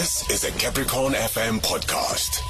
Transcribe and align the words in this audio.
This 0.00 0.30
is 0.30 0.44
a 0.44 0.52
Capricorn 0.52 1.12
FM 1.12 1.60
podcast. 1.60 2.40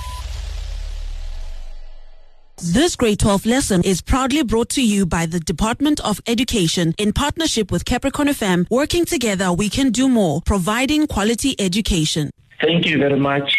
This 2.62 2.94
grade 2.94 3.18
12 3.18 3.44
lesson 3.44 3.82
is 3.82 4.00
proudly 4.00 4.44
brought 4.44 4.68
to 4.68 4.86
you 4.86 5.04
by 5.04 5.26
the 5.26 5.40
Department 5.40 5.98
of 6.04 6.20
Education 6.28 6.94
in 6.96 7.12
partnership 7.12 7.72
with 7.72 7.84
Capricorn 7.84 8.28
FM. 8.28 8.70
Working 8.70 9.04
together, 9.04 9.52
we 9.52 9.68
can 9.68 9.90
do 9.90 10.08
more, 10.08 10.40
providing 10.42 11.08
quality 11.08 11.56
education. 11.58 12.30
Thank 12.60 12.86
you 12.86 12.98
very 12.98 13.18
much. 13.18 13.58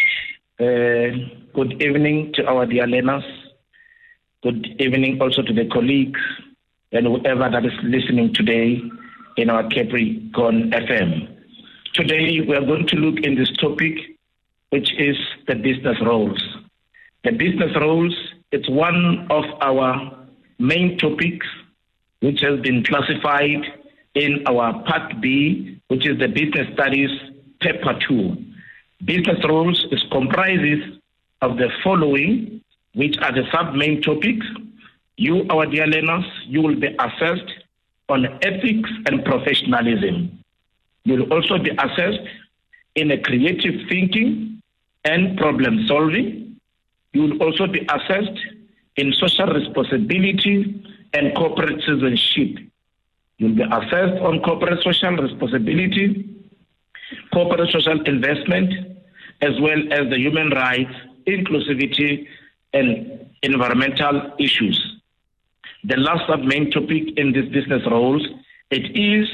Uh, 0.57 1.27
good 1.53 1.83
evening 1.83 2.31
to 2.35 2.45
our 2.45 2.65
dear 2.65 2.87
learners. 2.87 3.25
Good 4.41 4.67
evening 4.79 5.21
also 5.21 5.41
to 5.41 5.51
the 5.51 5.67
colleagues 5.67 6.21
and 6.93 7.07
whoever 7.07 7.49
that 7.49 7.65
is 7.65 7.73
listening 7.83 8.33
today 8.33 8.81
in 9.35 9.49
our 9.49 9.67
Capricorn 9.67 10.71
FM. 10.71 11.30
Today 11.93 12.39
we 12.41 12.55
are 12.55 12.65
going 12.65 12.87
to 12.87 12.95
look 12.95 13.19
in 13.25 13.35
this 13.35 13.51
topic, 13.57 13.97
which 14.69 14.93
is 14.97 15.17
the 15.47 15.55
business 15.55 15.97
roles. 16.01 16.41
The 17.23 17.31
business 17.31 17.75
roles 17.75 18.15
it's 18.51 18.69
one 18.69 19.27
of 19.29 19.45
our 19.61 20.25
main 20.59 20.97
topics, 20.97 21.47
which 22.19 22.41
has 22.41 22.59
been 22.59 22.83
classified 22.83 23.63
in 24.13 24.43
our 24.45 24.83
Part 24.83 25.21
B, 25.21 25.79
which 25.87 26.05
is 26.05 26.19
the 26.19 26.27
Business 26.27 26.67
Studies 26.73 27.09
Paper 27.61 27.97
2. 28.07 28.37
Business 29.05 29.39
roles 29.47 29.85
is 29.91 30.03
comprises 30.11 30.97
of 31.41 31.57
the 31.57 31.69
following, 31.81 32.61
which 32.93 33.17
are 33.19 33.31
the 33.31 33.43
sub-main 33.53 34.01
topics. 34.01 34.45
You, 35.15 35.45
our 35.49 35.65
dear 35.65 35.87
learners, 35.87 36.25
you 36.45 36.61
will 36.61 36.75
be 36.75 36.95
assessed 36.99 37.51
on 38.09 38.25
ethics 38.43 38.89
and 39.05 39.23
professionalism. 39.23 40.40
You 41.03 41.17
will 41.17 41.33
also 41.33 41.57
be 41.57 41.71
assessed 41.71 42.27
in 42.95 43.11
a 43.11 43.21
creative 43.21 43.87
thinking 43.89 44.61
and 45.03 45.37
problem 45.37 45.87
solving 45.87 46.41
you 47.13 47.23
will 47.23 47.43
also 47.43 47.67
be 47.67 47.85
assessed 47.89 48.39
in 48.95 49.13
social 49.13 49.47
responsibility 49.47 50.83
and 51.13 51.35
corporate 51.35 51.81
citizenship. 51.81 52.57
You'll 53.37 53.55
be 53.55 53.63
assessed 53.63 54.21
on 54.21 54.41
corporate 54.41 54.81
social 54.83 55.11
responsibility, 55.17 56.29
corporate 57.33 57.71
social 57.71 58.01
investment, 58.03 58.73
as 59.41 59.59
well 59.59 59.79
as 59.91 60.09
the 60.09 60.17
human 60.17 60.51
rights, 60.51 60.93
inclusivity, 61.27 62.27
and 62.73 63.27
environmental 63.43 64.33
issues. 64.39 64.79
The 65.83 65.97
last 65.97 66.27
sub-main 66.27 66.71
topic 66.71 67.17
in 67.17 67.33
this 67.33 67.45
business 67.49 67.81
roles, 67.89 68.25
it 68.69 68.95
is 68.95 69.27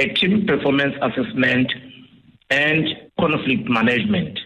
a 0.00 0.08
team 0.14 0.46
performance 0.46 0.94
assessment 1.02 1.70
and 2.48 2.88
conflict 3.18 3.68
management. 3.68 4.38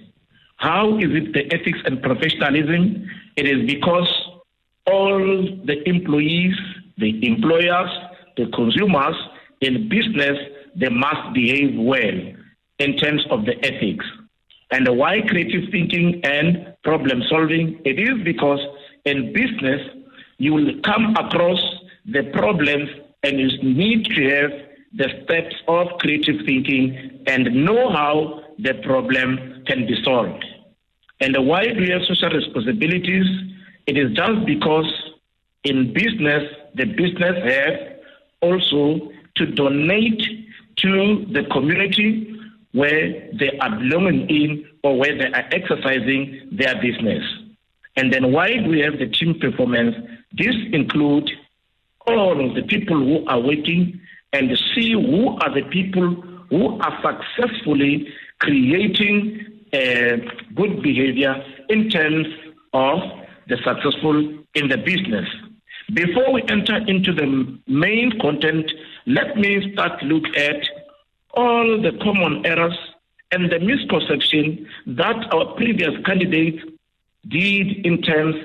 How 0.57 0.99
is 0.99 1.11
it 1.11 1.33
the 1.33 1.45
ethics 1.55 1.79
and 1.85 2.03
professionalism? 2.03 3.09
It 3.37 3.47
is 3.47 3.65
because 3.67 4.09
all 4.87 5.21
the 5.65 5.89
employees, 5.89 6.57
the 6.99 7.25
employers, 7.25 7.91
the 8.37 8.47
consumers 8.53 9.15
in 9.61 9.89
business, 9.89 10.37
they 10.75 10.89
must 10.89 11.33
behave 11.35 11.79
well 11.79 12.19
in 12.81 12.97
terms 12.97 13.25
of 13.31 13.45
the 13.45 13.57
ethics. 13.65 14.05
And 14.73 14.89
why 14.99 15.21
creative 15.21 15.71
thinking 15.71 16.21
and 16.25 16.75
problem 16.83 17.23
solving? 17.29 17.81
It 17.85 18.01
is 18.01 18.25
because 18.25 18.61
in 19.05 19.33
business, 19.33 19.81
you 20.39 20.53
will 20.53 20.81
come 20.83 21.15
across 21.17 21.63
the 22.07 22.25
problems 22.33 22.91
and 23.23 23.39
you 23.39 23.47
need 23.63 24.07
to 24.07 24.23
have 24.31 24.51
the 24.97 25.09
steps 25.25 25.55
of 25.67 25.89
creative 25.99 26.45
thinking 26.47 27.23
and 27.27 27.53
know 27.65 27.91
how 27.91 28.43
the 28.59 28.75
problem 28.85 29.63
can 29.67 29.87
be 29.87 30.01
solved. 30.05 30.45
And 31.21 31.37
why 31.47 31.67
do 31.67 31.81
we 31.81 31.91
have 31.91 32.03
social 32.07 32.31
responsibilities? 32.31 33.27
It 33.87 33.99
is 33.99 34.13
just 34.13 34.47
because 34.47 34.87
in 35.65 35.93
business, 35.93 36.45
the 36.75 36.85
business 36.85 37.37
have 37.45 37.99
also 38.41 39.11
to 39.37 39.47
donate 39.47 40.23
to 40.77 41.27
the 41.33 41.45
community 41.51 42.31
where 42.73 43.31
they 43.39 43.57
are 43.61 43.71
belonging 43.71 44.29
in 44.29 44.69
or 44.83 44.99
where 44.99 45.17
they 45.17 45.27
are 45.27 45.49
exercising 45.53 46.49
their 46.53 46.81
business. 46.81 47.23
And 47.97 48.13
then 48.13 48.33
why 48.33 48.57
do 48.57 48.69
we 48.69 48.81
have 48.81 48.99
the 48.99 49.07
team 49.07 49.39
performance? 49.39 49.95
This 50.33 50.55
include 50.73 51.31
all 52.07 52.49
of 52.49 52.55
the 52.55 52.63
people 52.63 52.99
who 52.99 53.27
are 53.27 53.41
working 53.41 54.01
and 54.35 54.51
see 54.75 54.93
who 54.93 55.39
are 55.39 55.55
the 55.55 55.63
people 55.71 56.15
who 56.51 56.79
are 56.81 56.99
successfully 57.03 58.09
creating 58.41 59.47
uh, 59.73 60.17
good 60.55 60.83
behavior 60.83 61.35
in 61.69 61.89
terms 61.89 62.27
of 62.73 62.99
the 63.49 63.57
successful 63.65 64.17
in 64.55 64.69
the 64.69 64.77
business. 64.77 65.29
Before 65.93 66.33
we 66.33 66.43
enter 66.49 66.77
into 66.89 67.13
the 67.13 67.59
main 67.69 68.19
content, 68.21 68.71
let 69.07 69.37
me 69.37 69.73
start 69.73 70.03
look 70.03 70.25
at 70.37 70.61
all 71.35 71.81
the 71.81 71.93
common 72.03 72.45
errors 72.45 72.77
and 73.31 73.51
the 73.53 73.61
misconception 73.61 74.67
that 74.87 75.33
our 75.33 75.55
previous 75.55 75.93
candidates 76.05 76.63
did 77.29 77.87
in 77.87 78.03
terms 78.03 78.37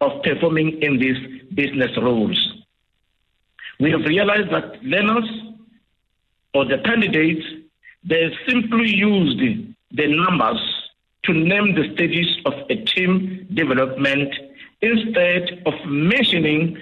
of 0.00 0.22
performing 0.22 0.82
in 0.82 0.98
these 0.98 1.18
business 1.54 1.90
roles. 1.96 2.47
We 3.80 3.90
have 3.92 4.00
realized 4.00 4.50
that 4.50 4.82
learners 4.82 5.28
or 6.54 6.64
the 6.64 6.78
candidates, 6.78 7.44
they 8.04 8.34
simply 8.48 8.88
used 8.88 9.38
the 9.92 10.06
numbers 10.06 10.60
to 11.24 11.32
name 11.32 11.74
the 11.74 11.92
stages 11.94 12.38
of 12.44 12.54
a 12.70 12.76
team 12.76 13.46
development 13.54 14.34
instead 14.80 15.62
of 15.66 15.74
mentioning 15.86 16.78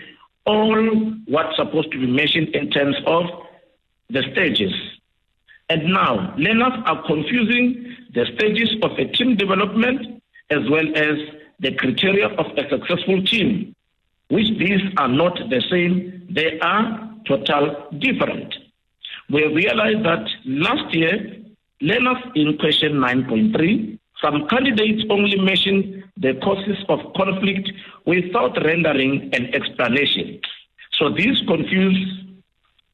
all 0.46 0.82
what's 1.26 1.56
supposed 1.56 1.90
to 1.92 1.98
be 1.98 2.06
mentioned 2.06 2.48
in 2.54 2.70
terms 2.70 2.96
of 3.06 3.24
the 4.10 4.22
stages. 4.32 4.72
And 5.68 5.92
now, 5.92 6.34
learners 6.38 6.72
are 6.86 7.04
confusing 7.06 7.96
the 8.14 8.24
stages 8.36 8.70
of 8.82 8.92
a 8.92 9.06
team 9.06 9.36
development 9.36 10.22
as 10.50 10.60
well 10.70 10.86
as 10.94 11.18
the 11.58 11.74
criteria 11.74 12.28
of 12.28 12.46
a 12.56 12.68
successful 12.70 13.22
team, 13.24 13.74
which 14.28 14.48
these 14.58 14.82
are 14.98 15.08
not 15.08 15.38
the 15.50 15.62
same, 15.70 16.26
they 16.30 16.58
are 16.60 17.14
total 17.26 17.88
different. 17.98 18.54
We 19.30 19.44
realized 19.46 20.04
that 20.04 20.28
last 20.44 20.94
year, 20.94 21.36
learners 21.80 22.22
in 22.34 22.58
question 22.58 22.94
9.3 22.94 23.98
some 24.22 24.48
candidates 24.48 25.04
only 25.10 25.38
mentioned 25.38 26.04
the 26.16 26.34
causes 26.42 26.78
of 26.88 27.00
conflict 27.14 27.70
without 28.06 28.56
rendering 28.64 29.28
an 29.34 29.54
explanation. 29.54 30.40
So 30.92 31.10
this 31.10 31.42
confused 31.46 32.22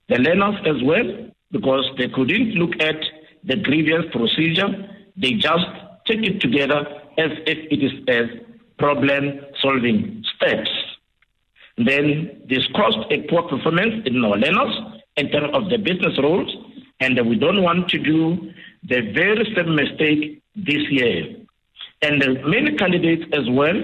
the 0.08 0.18
learners 0.18 0.56
as 0.66 0.82
well 0.82 1.30
because 1.52 1.88
they 1.96 2.08
couldn't 2.08 2.54
look 2.54 2.72
at 2.80 2.96
the 3.44 3.56
grievance 3.56 4.06
procedure. 4.10 4.68
They 5.16 5.34
just 5.34 5.66
take 6.06 6.24
it 6.24 6.40
together 6.40 6.86
as 7.18 7.30
if 7.46 7.58
it 7.70 7.82
is 7.84 7.92
a 8.08 8.44
problem 8.78 9.40
solving 9.60 10.24
steps. 10.34 10.70
Then 11.76 12.42
this 12.48 12.66
caused 12.74 13.10
a 13.10 13.22
poor 13.28 13.42
performance 13.42 14.06
in 14.06 14.24
our 14.24 14.36
learners 14.36 14.78
in 15.16 15.30
terms 15.30 15.50
of 15.54 15.70
the 15.70 15.78
business 15.78 16.18
roles, 16.18 16.54
and 17.00 17.18
we 17.28 17.36
don't 17.36 17.62
want 17.62 17.88
to 17.90 17.98
do 17.98 18.52
the 18.88 19.00
very 19.12 19.52
same 19.56 19.74
mistake 19.74 20.42
this 20.54 20.82
year. 20.90 21.36
And 22.02 22.18
many 22.44 22.76
candidates 22.76 23.24
as 23.32 23.48
well, 23.50 23.78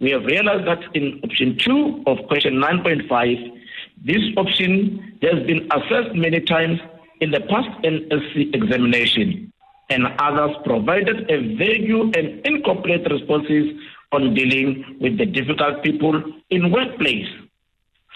we 0.00 0.10
have 0.10 0.24
realized 0.24 0.66
that 0.66 0.82
in 0.94 1.20
option 1.24 1.56
two 1.58 2.02
of 2.06 2.18
question 2.26 2.54
9.5, 2.54 3.60
this 4.04 4.22
option 4.36 5.18
has 5.22 5.46
been 5.46 5.68
assessed 5.72 6.14
many 6.14 6.40
times 6.40 6.80
in 7.20 7.30
the 7.30 7.40
past 7.40 7.68
NSC 7.84 8.54
examination, 8.54 9.52
and 9.90 10.06
others 10.18 10.56
provided 10.64 11.30
a 11.30 11.56
vague 11.56 11.90
and 11.90 12.46
incomplete 12.46 13.06
responses 13.10 13.78
on 14.12 14.34
dealing 14.34 14.98
with 15.00 15.18
the 15.18 15.26
difficult 15.26 15.82
people 15.82 16.22
in 16.50 16.70
workplace. 16.70 17.28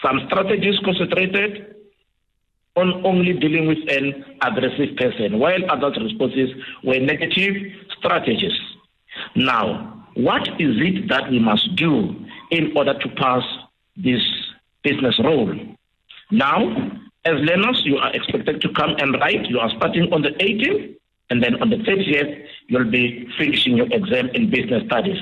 Some 0.01 0.21
strategies 0.27 0.75
concentrated 0.83 1.75
on 2.75 3.05
only 3.05 3.33
dealing 3.33 3.67
with 3.67 3.77
an 3.89 4.25
aggressive 4.41 4.97
person, 4.97 5.39
while 5.39 5.59
others' 5.69 5.97
responses 6.01 6.49
were 6.83 6.99
negative 6.99 7.55
strategies. 7.97 8.51
Now, 9.35 10.05
what 10.15 10.47
is 10.59 10.75
it 10.79 11.07
that 11.09 11.31
we 11.31 11.39
must 11.39 11.75
do 11.75 12.15
in 12.51 12.75
order 12.75 12.97
to 12.97 13.09
pass 13.15 13.43
this 13.95 14.21
business 14.83 15.17
role? 15.23 15.53
Now, 16.31 16.67
as 17.23 17.33
learners, 17.35 17.81
you 17.85 17.97
are 17.97 18.13
expected 18.13 18.61
to 18.61 18.73
come 18.73 18.95
and 18.99 19.13
write. 19.19 19.45
You 19.49 19.59
are 19.59 19.71
starting 19.77 20.11
on 20.13 20.21
the 20.21 20.31
18th, 20.31 20.95
and 21.29 21.41
then 21.41 21.61
on 21.61 21.69
the 21.69 21.77
30th, 21.77 22.45
you'll 22.67 22.91
be 22.91 23.27
finishing 23.37 23.77
your 23.77 23.87
exam 23.91 24.29
in 24.33 24.49
business 24.49 24.83
studies. 24.85 25.17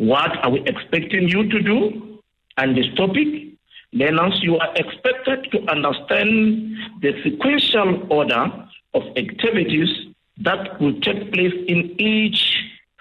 What 0.00 0.42
are 0.42 0.50
we 0.50 0.60
expecting 0.60 1.28
you 1.28 1.46
to 1.50 1.60
do 1.60 2.18
on 2.56 2.74
this 2.74 2.86
topic? 2.96 3.52
Learners, 3.92 4.38
you 4.40 4.56
are 4.56 4.72
expected 4.74 5.52
to 5.52 5.70
understand 5.70 6.74
the 7.02 7.12
sequential 7.22 8.10
order 8.10 8.66
of 8.94 9.02
activities 9.18 9.90
that 10.38 10.80
will 10.80 10.98
take 11.02 11.30
place 11.34 11.52
in 11.68 12.00
each 12.00 12.56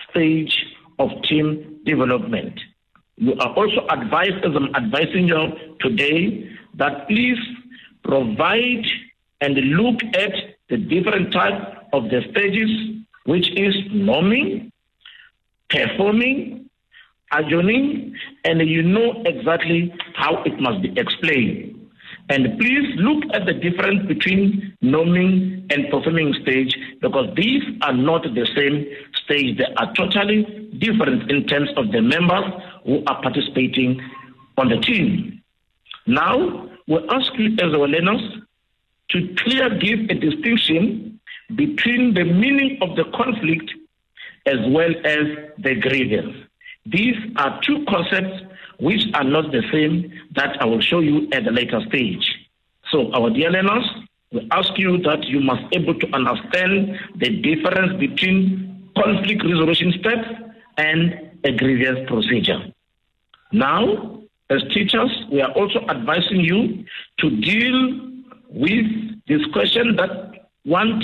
stage 0.10 0.66
of 1.00 1.10
team 1.22 1.80
development. 1.86 2.60
You 3.16 3.34
are 3.36 3.54
also 3.54 3.88
advised, 3.88 4.44
as 4.44 4.54
I'm 4.54 4.76
advising 4.76 5.30
you 5.30 5.54
today, 5.80 6.52
that 6.74 7.08
please 7.08 7.40
provide 8.04 8.86
and 9.40 9.56
look 9.56 10.04
at 10.16 10.34
the 10.68 10.76
different 10.76 11.32
types 11.32 11.78
of 11.94 12.10
the 12.10 12.26
stages, 12.32 12.70
which 13.24 13.50
is 13.52 13.74
norming, 13.94 14.70
performing, 15.70 16.69
adjourning, 17.32 18.16
and 18.44 18.62
you 18.62 18.82
know 18.82 19.22
exactly 19.26 19.94
how 20.16 20.44
it 20.44 20.60
must 20.60 20.82
be 20.82 20.94
explained. 20.98 21.76
And 22.30 22.60
please 22.60 22.96
look 22.98 23.24
at 23.34 23.46
the 23.46 23.54
difference 23.54 24.06
between 24.08 24.76
norming 24.84 25.66
and 25.74 25.90
performing 25.90 26.34
stage 26.42 26.78
because 27.02 27.34
these 27.36 27.64
are 27.82 27.94
not 27.94 28.24
the 28.24 28.46
same 28.56 28.86
stage. 29.24 29.58
They 29.58 29.66
are 29.78 29.94
totally 29.96 30.70
different 30.78 31.32
in 31.32 31.48
terms 31.48 31.70
of 31.76 31.92
the 31.92 32.02
members 32.02 32.46
who 32.86 33.04
are 33.08 33.22
participating 33.22 34.00
on 34.58 34.70
the 34.70 34.78
team. 34.78 35.42
Now, 36.06 36.70
we 36.88 36.98
ask 37.10 37.34
you 37.38 37.54
as 37.54 37.74
our 37.74 37.88
learners 37.88 38.22
to 39.10 39.36
clearly 39.38 39.80
give 39.80 40.00
a 40.10 40.14
distinction 40.14 41.20
between 41.56 42.14
the 42.14 42.26
meaning 42.26 42.78
of 42.82 42.96
the 42.96 43.06
conflict 43.16 43.72
as 44.46 44.58
well 44.68 44.92
as 45.04 45.26
the 45.58 45.76
grievance. 45.76 46.49
These 46.92 47.16
are 47.36 47.60
two 47.62 47.86
concepts 47.88 48.44
which 48.80 49.02
are 49.14 49.24
not 49.24 49.52
the 49.52 49.64
same 49.72 50.12
that 50.36 50.62
I 50.62 50.66
will 50.66 50.82
show 50.82 51.00
you 51.00 51.28
at 51.32 51.46
a 51.48 51.52
later 51.52 51.82
stage. 51.88 52.48
So, 52.92 53.12
our 53.14 53.30
dear 53.30 53.52
learners, 53.52 53.86
we 54.32 54.48
ask 54.52 54.78
you 54.78 54.98
that 55.00 55.26
you 55.26 55.40
must 55.40 55.64
able 55.74 55.94
to 56.00 56.08
understand 56.16 56.98
the 57.18 57.30
difference 57.42 58.00
between 58.00 58.92
conflict 58.98 59.44
resolution 59.44 59.94
steps 60.00 60.28
and 60.78 61.32
a 61.44 61.52
grievance 61.52 62.08
procedure. 62.08 62.60
Now, 63.52 64.22
as 64.50 64.62
teachers, 64.74 65.12
we 65.32 65.42
are 65.42 65.52
also 65.52 65.86
advising 65.90 66.40
you 66.40 66.86
to 67.20 67.30
deal 67.42 68.10
with 68.50 68.86
this 69.28 69.46
question 69.54 69.96
that 69.98 70.48
want 70.66 71.04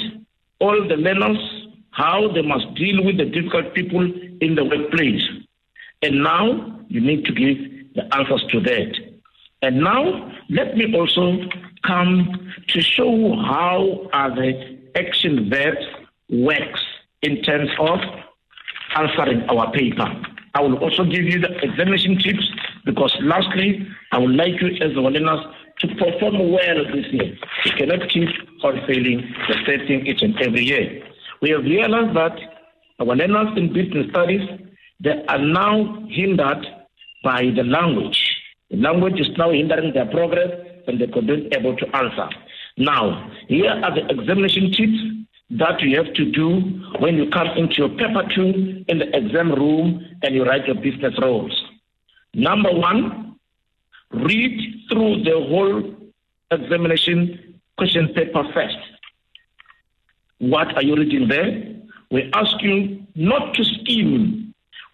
all 0.60 0.88
the 0.88 0.96
learners 0.96 1.38
how 1.92 2.28
they 2.34 2.42
must 2.42 2.74
deal 2.76 3.04
with 3.06 3.18
the 3.18 3.26
difficult 3.26 3.74
people 3.74 4.04
in 4.42 4.56
the 4.56 4.66
workplace. 4.66 5.24
And 6.02 6.24
now 6.24 6.80
you 6.88 7.02
need 7.02 7.26
to 7.26 7.34
give 7.34 7.58
the 7.96 8.16
answers 8.16 8.44
to 8.52 8.60
that. 8.62 8.94
And 9.62 9.80
now 9.82 10.32
let 10.50 10.76
me 10.78 10.94
also 10.96 11.38
come 11.86 12.52
to 12.68 12.82
show 12.82 13.36
how 13.36 14.10
are 14.14 14.36
the 14.36 14.78
action 14.96 15.50
verbs 15.50 15.86
works 16.30 16.82
in 17.22 17.42
terms 17.42 17.70
of 17.80 18.00
answering 18.96 19.42
our 19.50 19.72
paper. 19.72 20.06
I 20.54 20.62
will 20.62 20.78
also 20.78 21.04
give 21.04 21.24
you 21.24 21.40
the 21.40 21.58
examination 21.64 22.18
tips 22.18 22.50
because 22.86 23.16
lastly, 23.22 23.88
I 24.12 24.20
would 24.20 24.36
like 24.36 24.62
you 24.62 24.70
as 24.82 24.96
our 24.96 25.12
learners 25.12 25.46
to 25.80 25.88
perform 25.96 26.52
well 26.52 26.86
this 26.94 27.06
year. 27.12 27.38
You 27.66 27.72
cannot 27.78 28.10
keep 28.10 28.30
on 28.64 28.80
failing 28.88 29.34
the 29.50 29.56
same 29.66 29.88
thing 29.88 30.08
each 30.08 30.22
and 30.22 30.40
every 30.40 30.64
year. 30.64 31.04
We 31.42 31.50
have 31.50 31.64
realized 31.64 32.16
that 32.16 32.38
our 33.00 33.16
learners 33.16 33.58
in 33.58 33.74
business 33.74 34.08
studies, 34.12 34.48
they 35.00 35.24
are 35.28 35.40
now 35.40 36.06
hindered 36.10 36.66
by 37.24 37.52
the 37.56 37.64
language. 37.64 38.20
The 38.70 38.78
language 38.78 39.20
is 39.20 39.30
now 39.38 39.52
hindering 39.52 39.94
their 39.94 40.06
progress 40.06 40.52
and 40.88 41.00
they 41.00 41.08
could 41.08 41.28
not 41.28 41.58
able 41.58 41.76
to 41.76 41.96
answer. 41.96 42.30
Now, 42.78 43.32
here 43.48 43.72
are 43.72 43.94
the 43.94 44.08
examination 44.10 44.72
tips 44.72 45.16
that 45.52 45.82
you 45.82 45.96
have 45.98 46.14
to 46.14 46.32
do 46.32 46.60
when 47.00 47.16
you 47.16 47.30
come 47.30 47.48
into 47.56 47.76
your 47.78 47.90
paper 47.90 48.24
two 48.34 48.84
in 48.88 49.00
the 49.00 49.16
exam 49.16 49.52
room 49.52 50.04
and 50.24 50.36
you 50.36 50.44
write 50.44 50.66
your 50.66 50.76
business 50.76 51.14
roles. 51.22 51.64
Number 52.34 52.72
one, 52.72 53.36
read 54.12 54.60
through 54.90 55.24
the 55.24 55.32
whole 55.32 55.96
examination 56.52 57.62
question 57.78 58.10
paper 58.14 58.44
first. 58.54 58.78
What 60.40 60.76
are 60.76 60.84
you 60.84 60.96
reading 60.96 61.28
there? 61.28 61.76
We 62.12 62.30
ask 62.34 62.62
you 62.62 63.06
not 63.16 63.54
to 63.56 63.64
skim. 63.64 64.45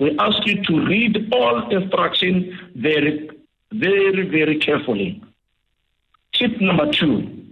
We 0.01 0.17
ask 0.17 0.47
you 0.47 0.63
to 0.63 0.85
read 0.87 1.31
all 1.31 1.69
instructions 1.69 2.59
very, 2.73 3.29
very, 3.71 4.27
very 4.27 4.57
carefully. 4.57 5.21
Tip 6.33 6.59
number 6.59 6.91
two, 6.91 7.45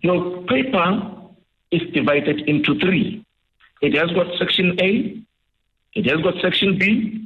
your 0.00 0.42
paper 0.44 1.12
is 1.70 1.82
divided 1.92 2.40
into 2.48 2.78
three. 2.78 3.22
It 3.82 3.92
has 3.98 4.10
got 4.12 4.28
section 4.38 4.80
A, 4.80 5.22
it 5.92 6.06
has 6.06 6.22
got 6.22 6.40
section 6.40 6.78
B, 6.78 7.22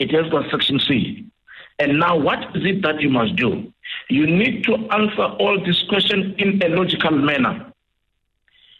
it 0.00 0.10
has 0.10 0.28
got 0.28 0.50
section 0.50 0.80
C. 0.80 1.30
And 1.78 2.00
now, 2.00 2.18
what 2.18 2.40
is 2.56 2.64
it 2.64 2.82
that 2.82 3.00
you 3.00 3.10
must 3.10 3.36
do? 3.36 3.72
You 4.10 4.26
need 4.26 4.64
to 4.64 4.74
answer 4.90 5.22
all 5.22 5.64
these 5.64 5.84
questions 5.88 6.34
in 6.38 6.60
a 6.64 6.68
logical 6.68 7.12
manner. 7.12 7.72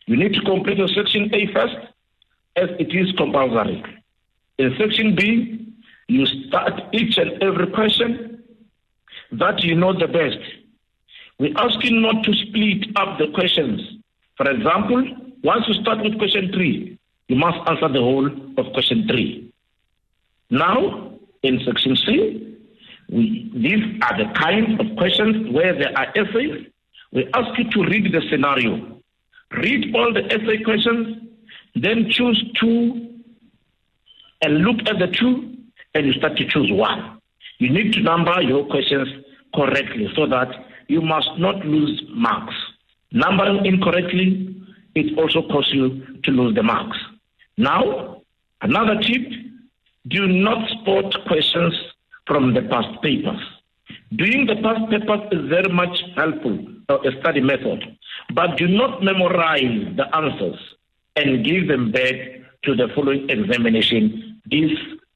You 0.06 0.16
need 0.16 0.34
to 0.34 0.40
complete 0.40 0.78
your 0.78 0.88
section 0.88 1.32
A 1.32 1.52
first, 1.52 1.76
as 2.56 2.70
it 2.80 2.92
is 2.92 3.12
compulsory. 3.12 3.84
In 4.58 4.74
section 4.78 5.16
B, 5.16 5.74
you 6.08 6.26
start 6.26 6.80
each 6.92 7.18
and 7.18 7.42
every 7.42 7.66
question 7.72 8.42
that 9.32 9.64
you 9.64 9.74
know 9.74 9.98
the 9.98 10.06
best. 10.06 10.38
We 11.38 11.52
ask 11.56 11.82
you 11.82 12.00
not 12.00 12.24
to 12.24 12.32
split 12.34 12.86
up 12.96 13.18
the 13.18 13.28
questions. 13.34 13.80
For 14.36 14.48
example, 14.48 15.04
once 15.42 15.64
you 15.66 15.74
start 15.82 16.02
with 16.02 16.18
question 16.18 16.52
three, 16.52 16.98
you 17.28 17.36
must 17.36 17.58
answer 17.68 17.88
the 17.88 18.00
whole 18.00 18.26
of 18.26 18.72
question 18.72 19.08
three. 19.08 19.52
Now, 20.50 21.14
in 21.42 21.60
section 21.64 21.96
C, 21.96 22.56
we, 23.10 23.50
these 23.54 24.00
are 24.02 24.16
the 24.16 24.32
kinds 24.34 24.80
of 24.80 24.96
questions 24.96 25.52
where 25.52 25.76
there 25.76 25.96
are 25.98 26.12
essays. 26.16 26.66
We 27.12 27.28
ask 27.34 27.58
you 27.58 27.70
to 27.70 27.82
read 27.84 28.12
the 28.12 28.22
scenario. 28.30 29.00
Read 29.50 29.94
all 29.94 30.12
the 30.12 30.24
essay 30.32 30.62
questions, 30.62 31.18
then 31.74 32.08
choose 32.10 32.42
two 32.60 33.13
and 34.44 34.58
look 34.58 34.76
at 34.86 34.98
the 34.98 35.06
two 35.06 35.56
and 35.94 36.06
you 36.06 36.12
start 36.12 36.36
to 36.36 36.46
choose 36.46 36.70
one. 36.70 37.20
You 37.58 37.70
need 37.70 37.94
to 37.94 38.02
number 38.02 38.42
your 38.42 38.66
questions 38.66 39.08
correctly 39.54 40.08
so 40.14 40.26
that 40.26 40.48
you 40.88 41.00
must 41.00 41.30
not 41.38 41.64
lose 41.64 42.02
marks. 42.10 42.54
Numbering 43.10 43.64
incorrectly, 43.64 44.54
it 44.94 45.16
also 45.18 45.42
causes 45.48 45.72
you 45.72 46.20
to 46.24 46.30
lose 46.30 46.54
the 46.54 46.62
marks. 46.62 46.98
Now, 47.56 48.22
another 48.60 49.00
tip 49.00 49.22
do 50.08 50.26
not 50.26 50.68
spot 50.68 51.16
questions 51.26 51.74
from 52.26 52.52
the 52.52 52.62
past 52.62 53.00
papers. 53.02 53.40
Doing 54.16 54.46
the 54.46 54.56
past 54.56 54.90
papers 54.90 55.20
is 55.32 55.48
very 55.48 55.72
much 55.72 55.96
helpful, 56.16 56.58
uh, 56.88 56.98
a 57.00 57.20
study 57.20 57.40
method, 57.40 57.96
but 58.34 58.56
do 58.58 58.68
not 58.68 59.02
memorize 59.02 59.96
the 59.96 60.06
answers 60.14 60.58
and 61.16 61.44
give 61.44 61.68
them 61.68 61.90
back 61.92 62.14
to 62.64 62.74
the 62.74 62.88
following 62.94 63.28
examination. 63.30 64.33
This 64.50 64.70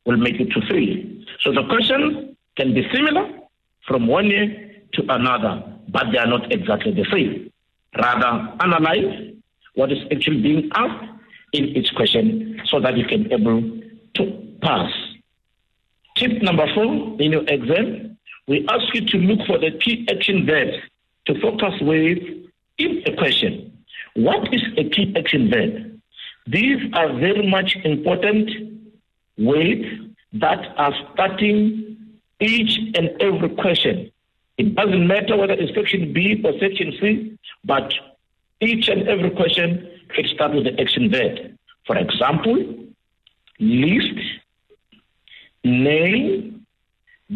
will 0.04 0.16
make 0.16 0.40
it 0.40 0.50
to 0.50 0.60
fail. 0.68 0.96
So 1.40 1.52
the 1.52 1.66
question 1.68 2.36
can 2.56 2.74
be 2.74 2.88
similar 2.92 3.28
from 3.86 4.06
one 4.06 4.26
year 4.26 4.46
to 4.94 5.02
another, 5.08 5.62
but 5.88 6.06
they 6.12 6.18
are 6.18 6.26
not 6.26 6.50
exactly 6.52 6.92
the 6.92 7.06
same. 7.12 7.50
Rather, 7.96 8.52
analyze 8.60 9.32
what 9.74 9.92
is 9.92 9.98
actually 10.10 10.42
being 10.42 10.70
asked 10.74 11.04
in 11.52 11.64
each 11.76 11.94
question 11.94 12.60
so 12.66 12.80
that 12.80 12.96
you 12.96 13.06
can 13.06 13.32
able 13.32 13.62
to 14.14 14.56
pass. 14.60 14.90
Tip 16.16 16.42
number 16.42 16.66
four 16.74 17.20
in 17.20 17.32
your 17.32 17.44
exam, 17.46 18.18
we 18.48 18.66
ask 18.68 18.94
you 18.94 19.06
to 19.06 19.18
look 19.18 19.46
for 19.46 19.58
the 19.58 19.70
key 19.78 20.06
action 20.10 20.46
verbs 20.46 20.76
to 21.26 21.40
focus 21.40 21.74
with 21.80 22.18
in 22.78 23.02
a 23.06 23.16
question. 23.16 23.72
What 24.14 24.52
is 24.52 24.62
a 24.76 24.88
key 24.88 25.14
action 25.16 25.50
verb? 25.50 26.00
These 26.46 26.80
are 26.94 27.12
very 27.18 27.48
much 27.48 27.76
important 27.84 28.50
words 29.38 29.84
that 30.34 30.74
are 30.76 30.94
starting 31.12 31.96
each 32.40 32.78
and 32.94 33.10
every 33.20 33.48
question. 33.50 34.10
It 34.58 34.74
doesn't 34.74 35.06
matter 35.06 35.36
whether 35.36 35.54
it's 35.54 35.74
section 35.74 36.12
B 36.12 36.42
or 36.44 36.52
section 36.58 36.92
C, 37.00 37.38
but 37.64 37.92
each 38.60 38.88
and 38.88 39.08
every 39.08 39.30
question 39.30 39.88
can 40.14 40.26
start 40.34 40.52
with 40.52 40.64
the 40.64 40.80
action 40.80 41.10
verb. 41.10 41.56
For 41.86 41.96
example, 41.96 42.56
list, 43.60 44.18
name, 45.64 46.66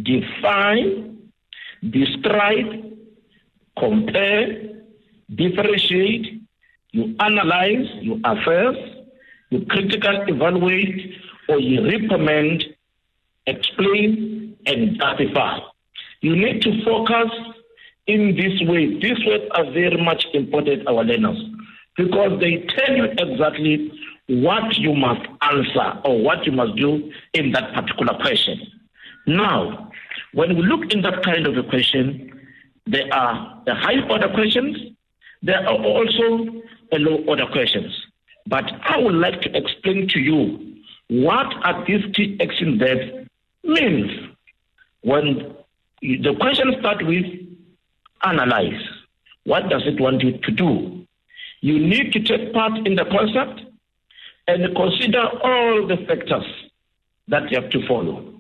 define, 0.02 1.30
describe, 1.90 2.96
compare, 3.78 4.70
differentiate, 5.34 6.42
you 6.90 7.14
analyze, 7.20 7.88
you 8.00 8.20
assess, 8.24 8.76
you 9.50 9.64
critically 9.66 10.18
evaluate, 10.28 11.14
or 11.48 11.58
you 11.58 11.84
recommend, 11.84 12.64
explain, 13.46 14.56
and 14.66 14.98
justify. 14.98 15.58
You 16.20 16.36
need 16.36 16.62
to 16.62 16.84
focus 16.84 17.30
in 18.06 18.36
this 18.36 18.60
way. 18.68 18.98
These 19.00 19.24
words 19.26 19.44
are 19.52 19.64
very 19.72 20.02
much 20.02 20.26
important, 20.34 20.86
our 20.86 21.04
learners. 21.04 21.38
because 21.96 22.40
they 22.40 22.66
tell 22.76 22.96
you 22.96 23.04
exactly 23.18 23.92
what 24.28 24.76
you 24.78 24.94
must 24.94 25.20
answer 25.42 26.00
or 26.04 26.20
what 26.22 26.46
you 26.46 26.52
must 26.52 26.76
do 26.76 27.12
in 27.34 27.52
that 27.52 27.74
particular 27.74 28.14
question. 28.20 28.60
Now, 29.26 29.90
when 30.32 30.56
we 30.56 30.62
look 30.62 30.92
in 30.92 31.02
that 31.02 31.22
kind 31.22 31.46
of 31.46 31.56
a 31.56 31.62
question, 31.62 32.40
there 32.86 33.12
are 33.12 33.62
the 33.66 33.74
high 33.74 34.00
order 34.08 34.28
questions, 34.32 34.76
there 35.42 35.60
are 35.68 35.76
also 35.76 36.62
the 36.90 36.98
low 36.98 37.22
order 37.26 37.46
questions. 37.46 37.92
But 38.46 38.70
I 38.82 38.98
would 38.98 39.14
like 39.14 39.42
to 39.42 39.56
explain 39.56 40.08
to 40.08 40.18
you 40.18 40.71
what 41.12 41.46
are 41.64 41.84
these 41.86 42.04
key 42.14 42.38
action 42.40 42.78
verbs 42.78 43.22
means. 43.64 44.10
When 45.02 45.54
the 46.00 46.34
question 46.40 46.74
starts 46.80 47.02
with 47.04 47.26
analyze, 48.24 48.80
what 49.44 49.68
does 49.68 49.82
it 49.86 50.00
want 50.00 50.22
you 50.22 50.38
to 50.38 50.50
do? 50.50 51.06
You 51.60 51.78
need 51.78 52.12
to 52.12 52.20
take 52.20 52.52
part 52.52 52.86
in 52.86 52.94
the 52.94 53.04
concept 53.04 53.62
and 54.48 54.74
consider 54.76 55.22
all 55.42 55.86
the 55.86 55.96
factors 56.08 56.46
that 57.28 57.50
you 57.50 57.60
have 57.60 57.70
to 57.70 57.86
follow. 57.86 58.34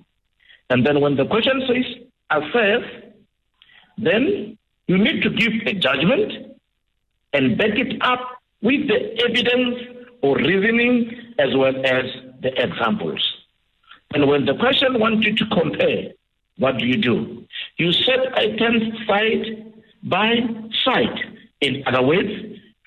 And 0.70 0.86
then 0.86 1.00
when 1.00 1.16
the 1.16 1.26
question 1.26 1.62
says 1.66 2.04
assess, 2.30 2.82
then 3.98 4.56
you 4.86 4.98
need 4.98 5.22
to 5.22 5.30
give 5.30 5.52
a 5.66 5.74
judgment 5.74 6.56
and 7.32 7.56
back 7.58 7.76
it 7.76 8.00
up 8.02 8.42
with 8.62 8.88
the 8.88 9.22
evidence 9.24 9.76
or 10.22 10.36
reasoning 10.36 11.34
as 11.38 11.54
well 11.56 11.74
as 11.84 12.04
the 12.42 12.50
examples. 12.62 13.22
And 14.14 14.28
when 14.28 14.44
the 14.44 14.54
question 14.54 14.98
wants 14.98 15.24
you 15.26 15.34
to 15.36 15.46
compare, 15.46 16.12
what 16.58 16.78
do 16.78 16.86
you 16.86 16.96
do? 16.96 17.44
You 17.78 17.92
set 17.92 18.36
items 18.36 19.06
side 19.06 19.72
by 20.02 20.34
side. 20.84 21.18
In 21.60 21.82
other 21.86 22.02
words, 22.02 22.30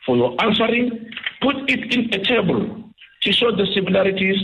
for 0.06 0.16
your 0.16 0.36
answering, 0.44 1.10
put 1.42 1.56
it 1.70 1.94
in 1.94 2.14
a 2.14 2.24
table 2.24 2.84
to 3.22 3.34
show 3.34 3.56
the 3.56 3.66
similarities 3.74 4.38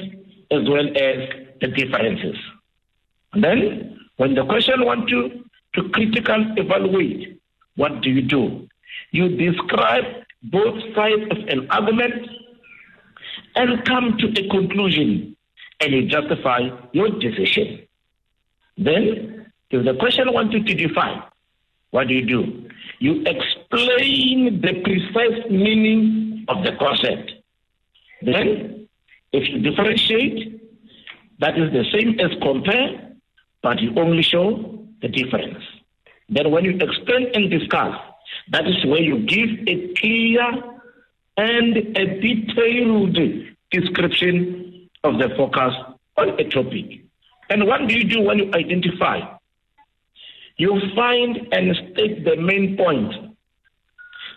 as 0.49 0.67
well 0.67 0.87
as 0.87 1.29
the 1.61 1.67
differences. 1.67 2.37
And 3.33 3.43
then, 3.43 3.99
when 4.17 4.33
the 4.33 4.45
question 4.45 4.83
wants 4.83 5.11
you 5.11 5.45
to 5.75 5.89
critically 5.89 6.53
evaluate, 6.57 7.39
what 7.75 8.01
do 8.01 8.09
you 8.09 8.21
do? 8.21 8.67
You 9.11 9.29
describe 9.29 10.03
both 10.43 10.81
sides 10.95 11.23
of 11.31 11.37
an 11.47 11.69
argument 11.69 12.27
and 13.55 13.85
come 13.85 14.17
to 14.17 14.27
a 14.27 14.49
conclusion 14.49 15.35
and 15.79 15.93
you 15.93 16.07
justify 16.07 16.69
your 16.93 17.09
decision. 17.09 17.87
Then, 18.77 19.51
if 19.69 19.85
the 19.85 19.95
question 19.99 20.31
wants 20.33 20.53
you 20.53 20.63
to 20.63 20.73
define, 20.73 21.23
what 21.91 22.07
do 22.07 22.13
you 22.13 22.25
do? 22.25 22.69
You 22.99 23.23
explain 23.25 24.61
the 24.61 24.81
precise 24.83 25.49
meaning 25.49 26.45
of 26.47 26.63
the 26.63 26.71
concept. 26.77 27.33
Then, 28.21 28.87
if 29.33 29.49
you 29.49 29.59
differentiate, 29.59 30.61
that 31.39 31.57
is 31.57 31.71
the 31.71 31.85
same 31.91 32.19
as 32.19 32.31
compare, 32.41 33.13
but 33.61 33.79
you 33.81 33.93
only 33.97 34.21
show 34.21 34.85
the 35.01 35.07
difference. 35.07 35.63
Then, 36.29 36.51
when 36.51 36.63
you 36.63 36.77
explain 36.79 37.31
and 37.33 37.49
discuss, 37.49 37.95
that 38.51 38.67
is 38.67 38.85
where 38.85 39.01
you 39.01 39.19
give 39.25 39.49
a 39.67 39.93
clear 39.95 40.63
and 41.41 41.75
a 41.97 42.05
detailed 42.21 43.17
description 43.71 44.89
of 45.03 45.17
the 45.17 45.29
focus 45.35 45.73
on 46.17 46.29
a 46.39 46.43
topic. 46.49 47.01
And 47.49 47.65
what 47.65 47.87
do 47.87 47.97
you 47.97 48.03
do 48.03 48.21
when 48.21 48.37
you 48.37 48.51
identify? 48.53 49.21
You 50.57 50.79
find 50.95 51.47
and 51.51 51.75
state 51.75 52.23
the 52.25 52.35
main 52.35 52.77
point 52.77 53.35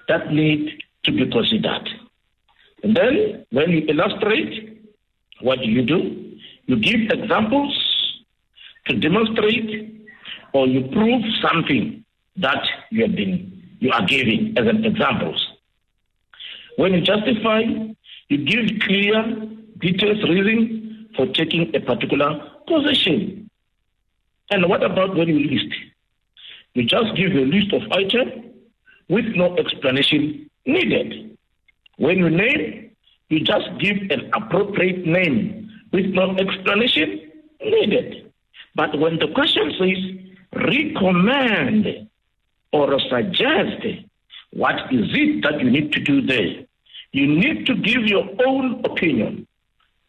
that 0.08 0.32
need 0.32 0.82
to 1.02 1.12
be 1.12 1.30
considered. 1.30 1.87
And 2.82 2.96
then 2.96 3.44
when 3.50 3.70
you 3.70 3.84
illustrate, 3.87 4.82
what 5.42 5.58
do 5.58 5.66
you 5.66 5.82
do? 5.82 6.38
You 6.64 6.76
give 6.76 7.00
examples 7.11 7.73
to 8.87 8.99
demonstrate 8.99 10.06
or 10.54 10.66
you 10.66 10.88
prove 10.88 11.23
something 11.42 12.02
that 12.37 12.64
you 12.90 13.02
have 13.02 13.14
been 13.14 13.50
you 13.80 13.90
are 13.90 14.06
giving 14.06 14.54
as 14.56 14.66
an 14.66 14.87
examples. 14.87 15.53
When 16.76 16.93
you 16.95 17.00
justify, 17.00 17.62
you 18.28 18.45
give 18.45 18.81
clear, 18.81 19.49
detailed 19.78 20.28
reason 20.28 21.09
for 21.16 21.26
taking 21.26 21.75
a 21.75 21.81
particular 21.81 22.50
position. 22.66 23.50
And 24.50 24.69
what 24.69 24.83
about 24.83 25.16
when 25.16 25.28
you 25.28 25.50
list? 25.50 25.75
You 26.75 26.85
just 26.85 27.14
give 27.16 27.33
a 27.33 27.45
list 27.45 27.73
of 27.73 27.83
items 27.93 28.52
with 29.09 29.26
no 29.37 29.57
explanation 29.57 30.50
needed. 30.66 31.37
When 31.97 32.19
you 32.19 32.31
name, 32.31 32.90
you 33.28 33.40
just 33.40 33.69
give 33.78 33.97
an 34.11 34.31
appropriate 34.35 35.07
name 35.07 35.71
with 35.93 36.07
no 36.07 36.37
explanation 36.37 37.31
needed. 37.62 38.33
But 38.75 38.99
when 38.99 39.19
the 39.19 39.28
question 39.28 39.73
says 39.78 40.62
recommend 40.66 42.09
or 42.73 42.99
suggest, 43.09 43.87
what 44.52 44.93
is 44.93 45.09
it 45.12 45.43
that 45.43 45.61
you 45.61 45.71
need 45.71 45.93
to 45.93 46.00
do 46.00 46.23
there? 46.23 46.63
You 47.14 47.28
need 47.28 47.64
to 47.66 47.76
give 47.76 48.06
your 48.06 48.28
own 48.44 48.85
opinion. 48.85 49.47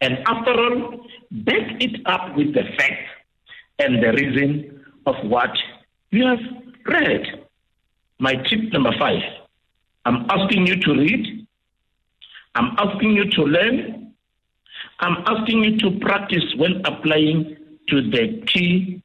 And 0.02 0.18
after 0.26 0.52
all, 0.52 1.06
back 1.30 1.80
it 1.80 2.02
up 2.08 2.36
with 2.36 2.56
the 2.56 2.64
facts 2.80 3.12
and 3.78 4.02
the 4.02 4.12
reason 4.12 4.84
of 5.06 5.16
what 5.24 5.52
you 6.10 6.26
have 6.26 6.40
read. 6.88 7.46
My 8.18 8.34
tip 8.50 8.74
number 8.74 8.92
five 8.98 9.22
I'm 10.06 10.26
asking 10.32 10.66
you 10.66 10.78
to 10.82 10.94
read, 10.94 11.48
I'm 12.56 12.76
asking 12.80 13.12
you 13.12 13.30
to 13.30 13.42
learn, 13.44 14.14
I'm 15.00 15.18
asking 15.28 15.64
you 15.64 15.78
to 15.78 16.00
practice 16.00 16.56
when 16.58 16.82
applying 16.86 17.56
to 17.90 18.02
the 18.10 18.42
key 18.48 19.04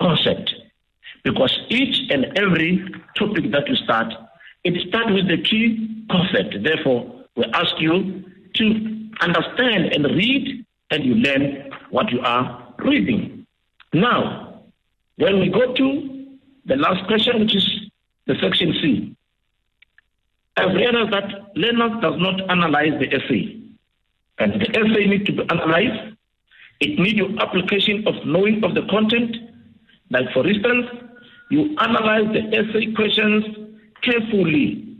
concept. 0.00 0.54
Because 1.24 1.54
each 1.68 2.10
and 2.10 2.38
every 2.38 2.88
topic 3.18 3.50
that 3.52 3.68
you 3.68 3.76
start, 3.76 4.14
it 4.64 4.88
starts 4.88 5.12
with 5.12 5.28
the 5.28 5.42
key 5.42 6.06
concept. 6.10 6.62
Therefore, 6.62 7.13
we 7.36 7.44
ask 7.52 7.74
you 7.78 8.24
to 8.54 9.10
understand 9.20 9.92
and 9.92 10.04
read 10.04 10.64
and 10.90 11.04
you 11.04 11.14
learn 11.14 11.70
what 11.90 12.10
you 12.10 12.20
are 12.20 12.74
reading. 12.78 13.46
Now, 13.92 14.62
when 15.16 15.40
we 15.40 15.48
go 15.48 15.74
to 15.74 16.36
the 16.66 16.76
last 16.76 17.06
question, 17.06 17.40
which 17.40 17.54
is 17.54 17.68
the 18.26 18.34
section 18.40 18.72
C, 18.80 19.16
I've 20.56 20.74
realized 20.74 21.12
that 21.12 21.56
learner 21.56 22.00
does 22.00 22.14
not 22.18 22.48
analyze 22.50 22.92
the 23.00 23.12
essay. 23.12 23.60
And 24.38 24.60
the 24.60 24.70
essay 24.70 25.06
needs 25.06 25.24
to 25.26 25.32
be 25.32 25.42
analyzed. 25.50 26.16
It 26.80 26.98
needs 26.98 27.16
your 27.16 27.30
application 27.40 28.06
of 28.06 28.14
knowing 28.26 28.62
of 28.64 28.74
the 28.74 28.86
content. 28.88 29.36
Like, 30.10 30.32
for 30.32 30.46
instance, 30.46 30.86
you 31.50 31.76
analyze 31.78 32.32
the 32.32 32.56
essay 32.56 32.92
questions 32.94 33.44
carefully 34.02 34.93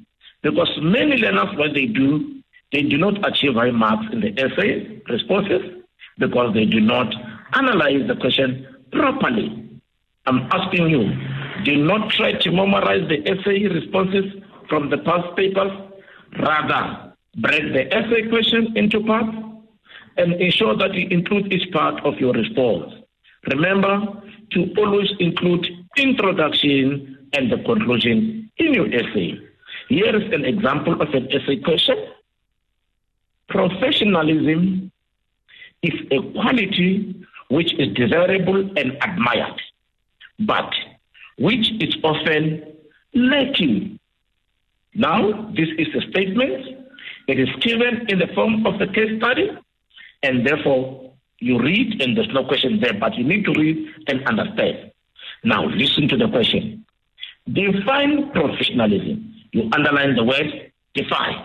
because 0.45 0.71
many 0.83 1.17
learners, 1.17 1.57
what 1.57 1.73
they 1.73 1.87
do, 1.87 2.43
they 2.71 2.83
do 2.83 2.99
not 2.99 3.27
achieve 3.27 3.55
high 3.55 3.71
marks 3.71 4.13
in 4.13 4.21
the 4.21 4.39
essay 4.39 5.01
responses 5.09 5.63
because 6.19 6.53
they 6.53 6.67
do 6.67 6.81
not 6.81 7.13
analyze 7.55 8.07
the 8.07 8.15
question 8.17 8.67
properly. 8.93 9.81
I'm 10.27 10.41
asking 10.53 10.91
you, 10.91 11.11
do 11.65 11.77
not 11.83 12.11
try 12.11 12.33
to 12.33 12.53
memorize 12.53 13.09
the 13.09 13.27
essay 13.27 13.67
responses 13.69 14.27
from 14.69 14.91
the 14.91 14.99
past 14.99 15.35
papers. 15.35 15.73
Rather, 16.39 17.15
break 17.39 17.73
the 17.73 17.93
essay 17.95 18.29
question 18.29 18.77
into 18.77 19.03
parts 19.03 19.35
and 20.19 20.35
ensure 20.35 20.77
that 20.77 20.93
you 20.93 21.09
include 21.09 21.53
each 21.53 21.73
part 21.73 22.05
of 22.05 22.19
your 22.19 22.35
response. 22.35 22.93
Remember 23.51 24.23
to 24.53 24.75
always 24.77 25.09
include 25.21 25.67
introduction 25.97 27.29
and 27.33 27.51
the 27.51 27.57
conclusion 27.65 28.51
in 28.59 28.75
your 28.75 28.87
essay. 28.89 29.39
Here 29.89 30.17
is 30.17 30.33
an 30.33 30.45
example 30.45 31.01
of 31.01 31.09
an 31.15 31.29
essay 31.33 31.57
question. 31.57 31.97
Professionalism 33.49 34.91
is 35.83 35.95
a 36.11 36.33
quality 36.33 37.27
which 37.49 37.75
is 37.79 37.95
desirable 37.95 38.59
and 38.79 38.97
admired, 39.03 39.61
but 40.41 40.73
which 41.39 41.71
is 41.81 41.95
often 42.03 42.63
lacking. 43.15 43.99
Now, 44.95 45.51
this 45.55 45.69
is 45.77 45.89
a 45.95 46.11
statement. 46.11 46.79
It 47.29 47.39
is 47.39 47.49
given 47.61 48.07
in 48.09 48.19
the 48.19 48.29
form 48.35 48.67
of 48.67 48.81
a 48.81 48.87
case 48.87 49.19
study, 49.19 49.51
and 50.23 50.47
therefore 50.47 51.13
you 51.41 51.61
read, 51.61 52.01
and 52.01 52.17
there's 52.17 52.33
no 52.33 52.45
question 52.45 52.81
there, 52.81 52.95
but 52.95 53.15
you 53.17 53.25
need 53.25 53.45
to 53.45 53.53
read 53.53 53.89
and 54.09 54.27
understand. 54.27 54.93
Now, 55.43 55.67
listen 55.67 56.09
to 56.09 56.17
the 56.17 56.29
question. 56.29 56.87
Define 57.53 58.31
professionalism. 58.31 59.34
You 59.55 59.71
underline 59.73 60.17
the 60.17 60.25
word 60.25 60.73
define. 60.95 61.39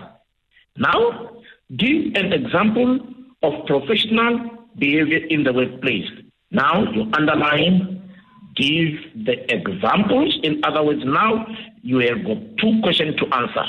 Now, 0.77 1.41
give 1.77 2.15
an 2.15 2.33
example 2.33 2.99
of 3.43 3.53
professional 3.67 4.65
behavior 4.79 5.19
in 5.29 5.43
the 5.43 5.53
workplace. 5.53 6.09
Now, 6.49 6.91
you 6.91 7.03
underline, 7.13 8.01
give 8.55 8.93
the 9.27 9.35
examples. 9.53 10.39
In 10.41 10.59
other 10.63 10.83
words, 10.83 11.03
now 11.05 11.45
you 11.83 11.99
have 11.99 12.25
got 12.25 12.37
two 12.57 12.81
questions 12.81 13.15
to 13.17 13.27
answer. 13.27 13.65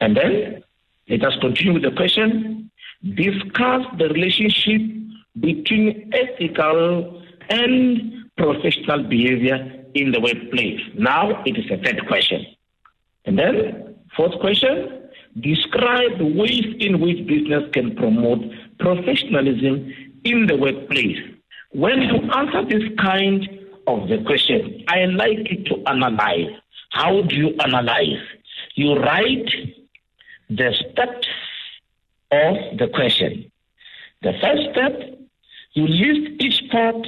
And 0.00 0.16
then 0.16 0.64
Let 1.08 1.24
us 1.24 1.34
continue 1.40 1.74
with 1.74 1.82
the 1.82 1.90
question. 1.90 2.70
Discuss 3.02 3.82
the 3.98 4.08
relationship 4.08 4.80
between 5.40 6.10
ethical 6.14 7.22
and 7.50 8.30
professional 8.36 9.02
behavior 9.02 9.84
in 9.94 10.12
the 10.12 10.20
workplace. 10.20 10.80
Now 10.96 11.42
it 11.44 11.58
is 11.58 11.70
a 11.70 11.76
third 11.82 12.06
question. 12.06 12.46
And 13.24 13.38
then, 13.38 13.96
fourth 14.16 14.38
question, 14.40 15.08
describe 15.40 16.20
ways 16.20 16.66
in 16.78 17.00
which 17.00 17.26
business 17.26 17.64
can 17.72 17.94
promote 17.96 18.40
professionalism 18.78 19.92
in 20.24 20.46
the 20.46 20.56
workplace. 20.56 21.18
When 21.70 22.02
you 22.02 22.30
answer 22.32 22.64
this 22.66 22.88
kind 22.98 23.48
of 23.86 24.08
the 24.08 24.22
question, 24.24 24.84
I 24.88 25.06
like 25.06 25.50
you 25.50 25.64
to 25.64 25.82
analyze. 25.86 26.50
How 26.90 27.22
do 27.22 27.34
you 27.34 27.54
analyze? 27.60 28.20
You 28.74 28.96
write 28.96 29.50
the 30.50 30.74
steps 30.74 31.28
of 32.30 32.78
the 32.78 32.88
question. 32.92 33.50
The 34.22 34.32
first 34.40 34.62
step, 34.72 35.18
you 35.72 35.86
list 35.86 36.42
each 36.42 36.70
part 36.70 37.06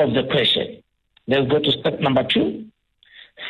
of 0.00 0.14
the 0.14 0.24
question. 0.30 0.82
Let's 1.28 1.48
go 1.48 1.60
to 1.60 1.70
step 1.70 2.00
number 2.00 2.24
two. 2.24 2.66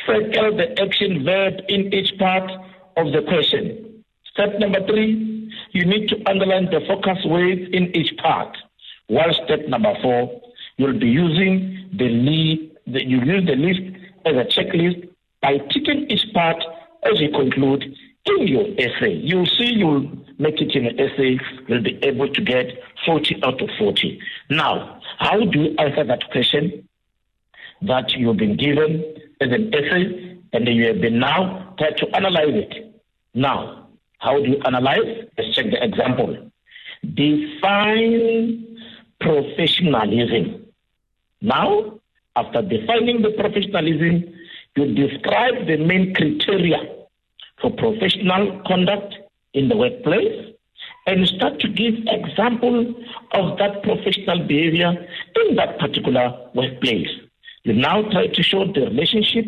Circle 0.05 0.57
the 0.57 0.81
action 0.81 1.23
verb 1.23 1.61
in 1.69 1.93
each 1.93 2.17
part 2.17 2.49
of 2.97 3.11
the 3.11 3.21
question. 3.27 4.03
Step 4.31 4.59
number 4.59 4.85
three, 4.87 5.49
you 5.71 5.85
need 5.85 6.09
to 6.09 6.17
underline 6.29 6.65
the 6.65 6.81
focus 6.87 7.19
words 7.25 7.61
in 7.71 7.95
each 7.95 8.15
part. 8.17 8.57
While 9.07 9.33
step 9.45 9.67
number 9.67 9.93
four, 10.01 10.41
you'll 10.77 10.99
be 10.99 11.07
using 11.07 11.89
the 11.93 12.09
the, 12.87 13.05
you 13.05 13.21
use 13.21 13.45
the 13.45 13.55
list 13.55 13.81
as 14.25 14.35
a 14.35 14.45
checklist 14.45 15.09
by 15.41 15.57
ticking 15.69 16.09
each 16.09 16.33
part 16.33 16.63
as 17.03 17.19
you 17.19 17.29
conclude 17.31 17.83
in 18.25 18.47
your 18.47 18.65
essay. 18.77 19.13
You'll 19.13 19.45
see 19.45 19.73
you'll 19.73 20.09
make 20.39 20.59
it 20.61 20.75
in 20.75 20.87
an 20.87 20.99
essay, 20.99 21.39
you'll 21.67 21.83
be 21.83 21.99
able 22.03 22.27
to 22.27 22.41
get 22.41 22.67
40 23.05 23.41
out 23.43 23.61
of 23.61 23.69
40. 23.77 24.19
Now, 24.49 24.99
how 25.19 25.39
do 25.39 25.59
you 25.59 25.75
answer 25.77 26.03
that 26.03 26.29
question 26.31 26.87
that 27.83 28.11
you've 28.13 28.37
been 28.37 28.57
given 28.57 29.03
as 29.41 29.49
an 29.51 29.73
essay 29.73 30.37
and 30.53 30.67
you 30.67 30.87
have 30.87 31.01
been 31.01 31.19
now 31.19 31.73
try 31.77 31.91
to 31.91 32.15
analyze 32.15 32.53
it? 32.53 33.01
Now, 33.33 33.87
how 34.19 34.37
do 34.41 34.49
you 34.49 34.59
analyze? 34.65 35.27
Let's 35.37 35.55
check 35.55 35.65
the 35.65 35.83
example. 35.83 36.51
Define 37.13 38.77
professionalism. 39.19 40.65
Now, 41.41 41.99
after 42.35 42.61
defining 42.61 43.21
the 43.21 43.31
professionalism, 43.31 44.33
you 44.75 44.95
describe 44.95 45.67
the 45.67 45.77
main 45.77 46.13
criteria 46.13 46.77
for 47.61 47.71
professional 47.71 48.61
conduct 48.65 49.15
in 49.53 49.69
the 49.69 49.77
workplace 49.77 50.53
and 51.05 51.27
start 51.27 51.59
to 51.59 51.67
give 51.67 51.95
example 52.07 52.95
of 53.33 53.57
that 53.57 53.83
professional 53.83 54.39
behavior 54.47 55.07
in 55.35 55.55
that 55.55 55.77
particular 55.79 56.33
workplace. 56.55 57.09
You 57.63 57.73
now 57.73 58.01
try 58.11 58.27
to 58.27 58.43
show 58.43 58.65
the 58.65 58.81
relationship 58.81 59.45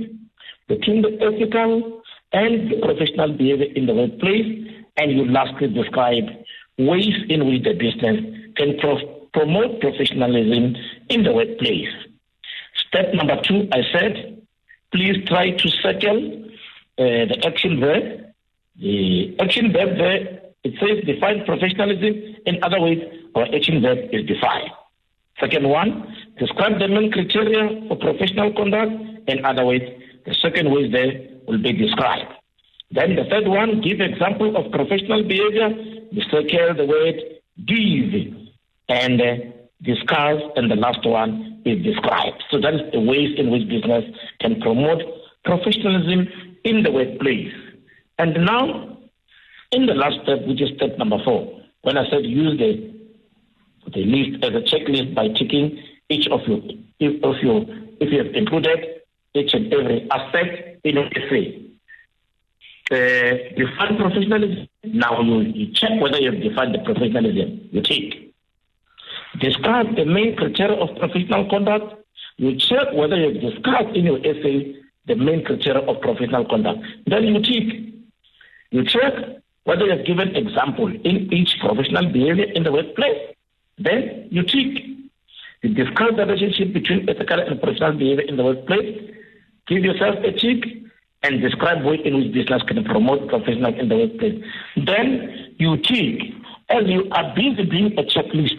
between 0.67 1.01
the 1.01 1.17
ethical 1.22 2.01
and 2.31 2.72
the 2.72 2.79
professional 2.81 3.34
behavior 3.34 3.72
in 3.75 3.86
the 3.86 3.93
workplace, 3.93 4.67
and 4.98 5.12
you 5.12 5.25
lastly 5.25 5.67
describe 5.67 6.24
ways 6.77 7.13
in 7.29 7.45
which 7.45 7.63
the 7.63 7.74
business 7.74 8.17
can 8.55 8.77
pro- 8.79 9.27
promote 9.34 9.81
professionalism 9.81 10.75
in 11.10 11.24
the 11.24 11.34
workplace. 11.34 11.89
Step 12.88 13.13
number 13.13 13.41
two, 13.41 13.67
I 13.72 13.81
said, 13.91 14.41
please 14.91 15.17
try 15.27 15.51
to 15.51 15.69
circle 15.69 16.45
uh, 16.98 17.25
the 17.31 17.41
action 17.45 17.79
verb. 17.79 18.34
The 18.79 19.36
action 19.39 19.74
verb 19.74 19.98
there, 19.98 20.41
it 20.63 20.74
says 20.79 21.03
define 21.05 21.45
professionalism. 21.45 22.36
In 22.45 22.63
other 22.63 22.79
words, 22.79 23.01
our 23.36 23.53
action 23.53 23.81
verb 23.81 24.00
is 24.12 24.25
defined. 24.25 24.72
Second 25.39 25.68
one, 25.68 26.15
describe 26.39 26.80
the 26.80 26.88
main 26.88 27.12
criteria 27.12 27.88
for 27.88 27.98
professional 27.98 28.54
conduct. 28.54 28.91
In 29.28 29.43
other 29.45 29.65
words, 29.65 29.84
the 30.26 30.34
second 30.36 30.71
way 30.71 30.89
there 30.89 31.28
will 31.48 31.62
be 31.62 31.74
described. 31.74 32.32
Then 32.91 33.15
the 33.15 33.26
third 33.26 33.48
one, 33.48 33.82
give 33.82 34.00
example 34.00 34.56
of 34.56 34.71
professional 34.71 35.24
behavior. 35.24 35.69
You 36.12 36.21
circle 36.32 36.76
the 36.76 36.86
word 36.86 37.15
give 37.65 38.34
and 38.88 39.21
uh, 39.21 39.36
discuss, 39.82 40.41
and 40.56 40.71
the 40.71 40.76
last 40.76 41.06
one 41.06 41.62
is 41.65 41.84
describe. 41.84 42.34
So 42.50 42.62
that 42.62 42.74
is 42.74 42.82
the 42.93 43.02
ways 43.02 43.38
in 43.38 43.52
which 43.52 43.67
business 43.67 44.06
can 44.39 44.62
promote 44.62 45.02
professionalism 45.43 46.28
in 46.63 46.84
the 46.84 46.91
workplace. 46.91 47.54
And 48.17 48.45
now, 48.45 48.98
in 49.71 49.86
the 49.86 49.93
last 49.93 50.19
step, 50.24 50.45
which 50.48 50.62
is 50.62 50.69
step 50.78 50.98
number 50.98 51.17
four, 51.26 51.62
when 51.82 51.98
I 51.98 52.10
said 52.10 52.24
use 52.24 52.58
the 52.58 52.94
the 53.93 54.04
list 54.04 54.43
as 54.43 54.54
a 54.54 54.62
checklist 54.62 55.13
by 55.13 55.28
ticking 55.30 55.80
each 56.10 56.28
of 56.28 56.41
your 56.48 56.60
if 57.00 57.24
of 57.24 57.36
your 57.41 57.65
if 58.00 58.12
you 58.12 58.17
have 58.24 58.34
included 58.36 59.02
each 59.34 59.54
and 59.54 59.74
every 59.74 60.08
aspect 60.12 60.86
in 60.86 60.98
an 60.98 61.10
essay. 61.15 61.62
Uh, 62.91 63.56
define 63.58 63.98
professionalism. 63.98 64.67
Now 64.84 65.19
you, 65.21 65.39
you 65.41 65.74
check 65.74 66.00
whether 66.00 66.19
you 66.19 66.32
have 66.32 66.41
defined 66.41 66.76
the 66.76 66.80
professionalism. 66.80 67.67
You 67.71 67.82
tick. 67.82 68.34
Describe 69.39 69.95
the 69.95 70.06
main 70.06 70.36
criteria 70.36 70.78
of 70.78 70.95
professional 70.98 71.50
conduct. 71.50 71.95
You 72.38 72.56
check 72.58 72.93
whether 72.93 73.17
you 73.17 73.34
have 73.34 73.54
discussed 73.54 73.95
in 73.95 74.06
your 74.06 74.19
essay 74.19 74.76
the 75.08 75.15
main 75.15 75.43
criteria 75.43 75.82
of 75.82 76.02
professional 76.02 76.45
conduct. 76.45 76.80
Then 77.08 77.24
you 77.24 77.41
tick. 77.41 77.93
You 78.71 78.86
check 78.86 79.13
whether 79.63 79.86
you 79.86 79.98
have 79.98 80.06
given 80.06 80.36
example 80.36 80.88
in 80.88 81.34
each 81.34 81.58
professional 81.60 82.12
behavior 82.12 82.45
in 82.54 82.63
the 82.63 82.71
workplace. 82.71 83.35
Then 83.77 84.27
you 84.31 84.43
tick. 84.43 84.83
You 85.61 85.73
discuss 85.73 86.11
the 86.15 86.25
relationship 86.25 86.73
between 86.73 87.09
ethical 87.09 87.39
and 87.39 87.59
professional 87.59 87.93
behavior 87.93 88.25
in 88.25 88.38
the 88.38 88.43
workplace. 88.43 89.11
Give 89.67 89.83
yourself 89.83 90.15
a 90.23 90.31
tick 90.31 90.63
and 91.23 91.41
describe 91.41 91.83
ways 91.83 92.01
in 92.05 92.15
which 92.17 92.33
business 92.33 92.61
can 92.63 92.83
promote 92.83 93.27
professional 93.27 93.73
in 93.73 93.89
the 93.89 93.97
workplace. 93.97 94.43
Then 94.77 95.55
you 95.57 95.77
tick. 95.77 96.21
As 96.69 96.88
you 96.88 97.09
are 97.11 97.35
busy 97.35 97.65
doing 97.65 97.93
a 97.97 98.03
checklist, 98.03 98.57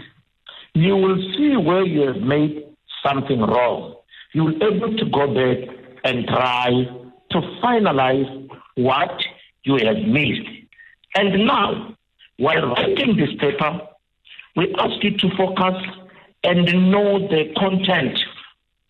you 0.74 0.96
will 0.96 1.16
see 1.36 1.56
where 1.56 1.84
you 1.84 2.02
have 2.02 2.22
made 2.22 2.64
something 3.04 3.40
wrong. 3.40 3.96
You 4.32 4.44
will 4.44 4.58
be 4.58 4.64
able 4.64 4.96
to 4.96 5.04
go 5.06 5.26
back 5.26 5.76
and 6.04 6.26
try 6.26 6.70
to 7.30 7.40
finalize 7.62 8.48
what 8.74 9.22
you 9.64 9.78
have 9.84 9.96
missed. 10.06 10.48
And 11.14 11.46
now, 11.46 11.96
while 12.36 12.74
writing 12.74 13.16
this 13.16 13.30
paper, 13.40 13.80
we 14.56 14.74
ask 14.78 15.04
you 15.04 15.16
to 15.18 15.36
focus 15.36 15.74
and 16.42 16.90
know 16.90 17.18
the 17.28 17.52
content. 17.58 18.18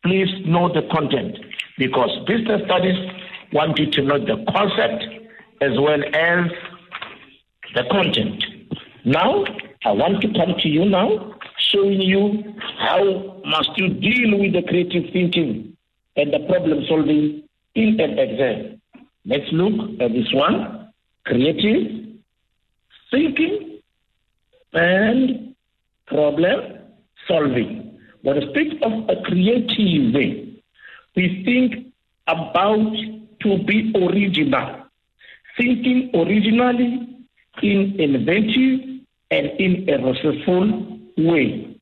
Please 0.05 0.29
know 0.47 0.73
the 0.73 0.89
content 0.93 1.37
because 1.77 2.11
business 2.27 2.63
studies 2.67 3.11
want 3.53 3.79
you 3.79 3.91
to 3.91 4.03
know 4.03 4.19
the 4.19 4.45
concept 4.53 5.05
as 5.61 5.73
well 5.79 6.03
as 6.15 6.51
the 7.75 7.85
content. 7.91 8.45
Now, 9.05 9.45
I 9.85 9.93
want 9.93 10.21
to 10.23 10.29
come 10.29 10.55
to 10.59 10.69
you 10.69 10.85
now, 10.85 11.35
showing 11.59 12.01
you 12.01 12.55
how 12.79 13.41
must 13.45 13.71
you 13.77 13.89
deal 13.89 14.39
with 14.39 14.53
the 14.53 14.63
creative 14.63 15.13
thinking 15.13 15.77
and 16.17 16.33
the 16.33 16.41
problem 16.49 16.85
solving 16.89 17.43
in 17.75 18.01
an 18.01 18.19
exam. 18.19 18.81
Let's 19.25 19.51
look 19.53 20.01
at 20.01 20.13
this 20.13 20.33
one 20.33 20.93
creative 21.25 22.07
thinking 23.11 23.81
and 24.73 25.56
problem 26.07 26.79
solving. 27.29 27.99
When 28.23 28.37
we 28.37 28.51
speak 28.51 28.81
of 28.83 28.93
a 29.09 29.23
creative 29.23 30.15
way, 30.15 30.63
we 31.15 31.43
think 31.45 31.93
about 32.27 32.95
to 33.41 33.59
be 33.65 33.93
original, 33.95 34.83
thinking 35.57 36.11
originally 36.15 37.25
in 37.63 38.01
inventive 38.01 39.01
and 39.31 39.47
in 39.59 39.89
a 39.89 40.05
resourceful 40.05 40.99
way. 41.17 41.79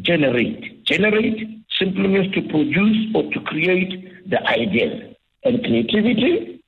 Generate. 0.00 0.84
Generate 0.84 1.64
simply 1.78 2.08
means 2.08 2.34
to 2.34 2.42
produce 2.42 3.14
or 3.14 3.30
to 3.32 3.40
create 3.40 4.28
the 4.28 4.44
ideas. 4.48 5.14
And 5.44 5.62
creativity, 5.62 6.62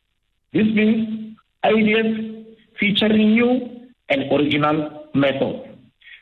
this 0.53 0.67
means 0.67 1.37
ideas 1.65 2.45
featuring 2.79 3.33
new 3.33 3.89
and 4.09 4.31
original 4.33 5.09
method. 5.15 5.66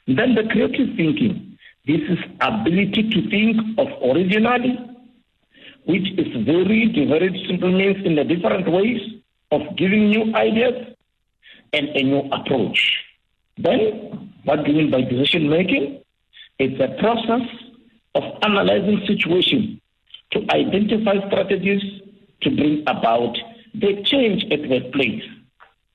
Then 0.07 0.35
the 0.35 0.45
creative 0.51 0.97
thinking, 0.97 1.59
this 1.87 2.01
is 2.09 2.19
ability 2.41 3.11
to 3.11 3.31
think 3.31 3.57
of 3.79 3.89
originally, 4.03 4.79
which 5.85 6.09
is 6.19 6.45
very, 6.45 6.93
very 7.09 7.45
simple 7.49 7.71
means 7.71 8.05
in 8.05 8.15
the 8.15 8.25
different 8.25 8.71
ways 8.71 9.01
of 9.51 9.77
giving 9.77 10.11
new 10.11 10.35
ideas 10.35 10.95
and 11.73 11.89
a 11.89 12.03
new 12.03 12.29
approach. 12.33 13.05
Then, 13.59 14.31
what 14.45 14.65
do 14.65 14.73
you 14.73 14.79
mean 14.79 14.91
by 14.91 15.03
decision 15.03 15.49
making? 15.49 16.03
It's 16.59 16.81
a 16.81 17.01
process 17.01 17.49
of 18.15 18.25
analyzing 18.43 19.03
situation 19.07 19.81
to 20.33 20.47
identify 20.51 21.27
strategies 21.29 21.83
to 22.43 22.51
bring 22.51 22.83
about 22.87 23.37
the 23.75 24.03
change 24.05 24.45
at 24.53 24.69
workplace. 24.69 25.25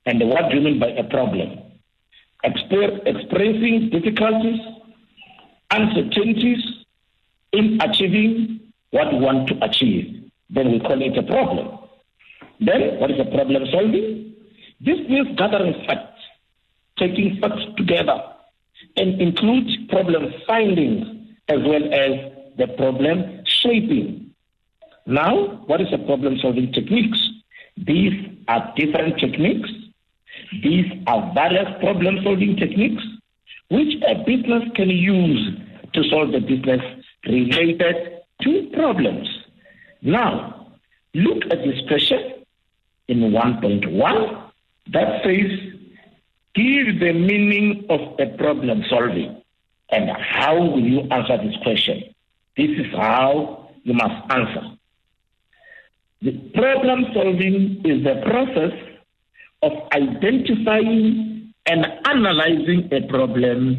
And 0.06 0.28
what 0.28 0.50
do 0.50 0.56
you 0.56 0.62
mean 0.62 0.78
by 0.78 0.88
a 0.88 1.04
problem? 1.04 1.69
Exper- 2.44 3.06
experiencing 3.06 3.90
difficulties, 3.90 4.60
uncertainties 5.70 6.64
in 7.52 7.78
achieving 7.82 8.60
what 8.90 9.12
we 9.12 9.18
want 9.20 9.48
to 9.48 9.64
achieve. 9.64 10.30
Then 10.48 10.72
we 10.72 10.80
call 10.80 11.00
it 11.02 11.16
a 11.16 11.22
problem. 11.22 11.78
Then, 12.60 12.98
what 12.98 13.10
is 13.10 13.20
a 13.20 13.24
problem 13.24 13.64
solving? 13.70 14.34
This 14.80 14.98
means 15.08 15.36
gathering 15.36 15.74
facts, 15.86 16.20
taking 16.98 17.38
facts 17.40 17.62
together, 17.76 18.18
and 18.96 19.20
includes 19.20 19.76
problem 19.88 20.32
finding 20.46 21.36
as 21.48 21.58
well 21.64 21.84
as 21.92 22.12
the 22.56 22.68
problem 22.76 23.42
shaping. 23.46 24.34
Now, 25.06 25.62
what 25.66 25.80
is 25.80 25.88
a 25.92 25.98
problem 25.98 26.38
solving 26.40 26.72
techniques? 26.72 27.18
These 27.76 28.12
are 28.48 28.72
different 28.76 29.18
techniques. 29.18 29.70
These 30.62 30.86
are 31.06 31.32
various 31.34 31.68
problem 31.80 32.18
solving 32.22 32.56
techniques 32.56 33.02
which 33.70 34.02
a 34.06 34.16
business 34.24 34.64
can 34.74 34.90
use 34.90 35.58
to 35.92 36.04
solve 36.10 36.32
the 36.32 36.40
business 36.40 36.80
related 37.26 38.20
to 38.42 38.70
problems. 38.72 39.28
Now, 40.02 40.72
look 41.14 41.44
at 41.50 41.58
this 41.64 41.80
question 41.86 42.44
in 43.08 43.18
1.1 43.18 44.50
that 44.92 45.22
says, 45.24 45.70
give 46.54 47.00
the 47.00 47.12
meaning 47.12 47.86
of 47.88 48.00
a 48.18 48.36
problem 48.36 48.82
solving. 48.88 49.42
And 49.90 50.10
how 50.10 50.56
will 50.56 50.80
you 50.80 51.00
answer 51.10 51.36
this 51.38 51.56
question? 51.62 52.14
This 52.56 52.70
is 52.70 52.92
how 52.92 53.70
you 53.82 53.94
must 53.94 54.32
answer. 54.32 54.62
The 56.22 56.32
problem 56.54 57.06
solving 57.14 57.82
is 57.84 58.04
the 58.04 58.20
process 58.24 58.72
of 59.62 59.72
identifying 59.92 61.52
and 61.66 61.86
analyzing 62.06 62.88
a 62.92 63.06
problem 63.08 63.78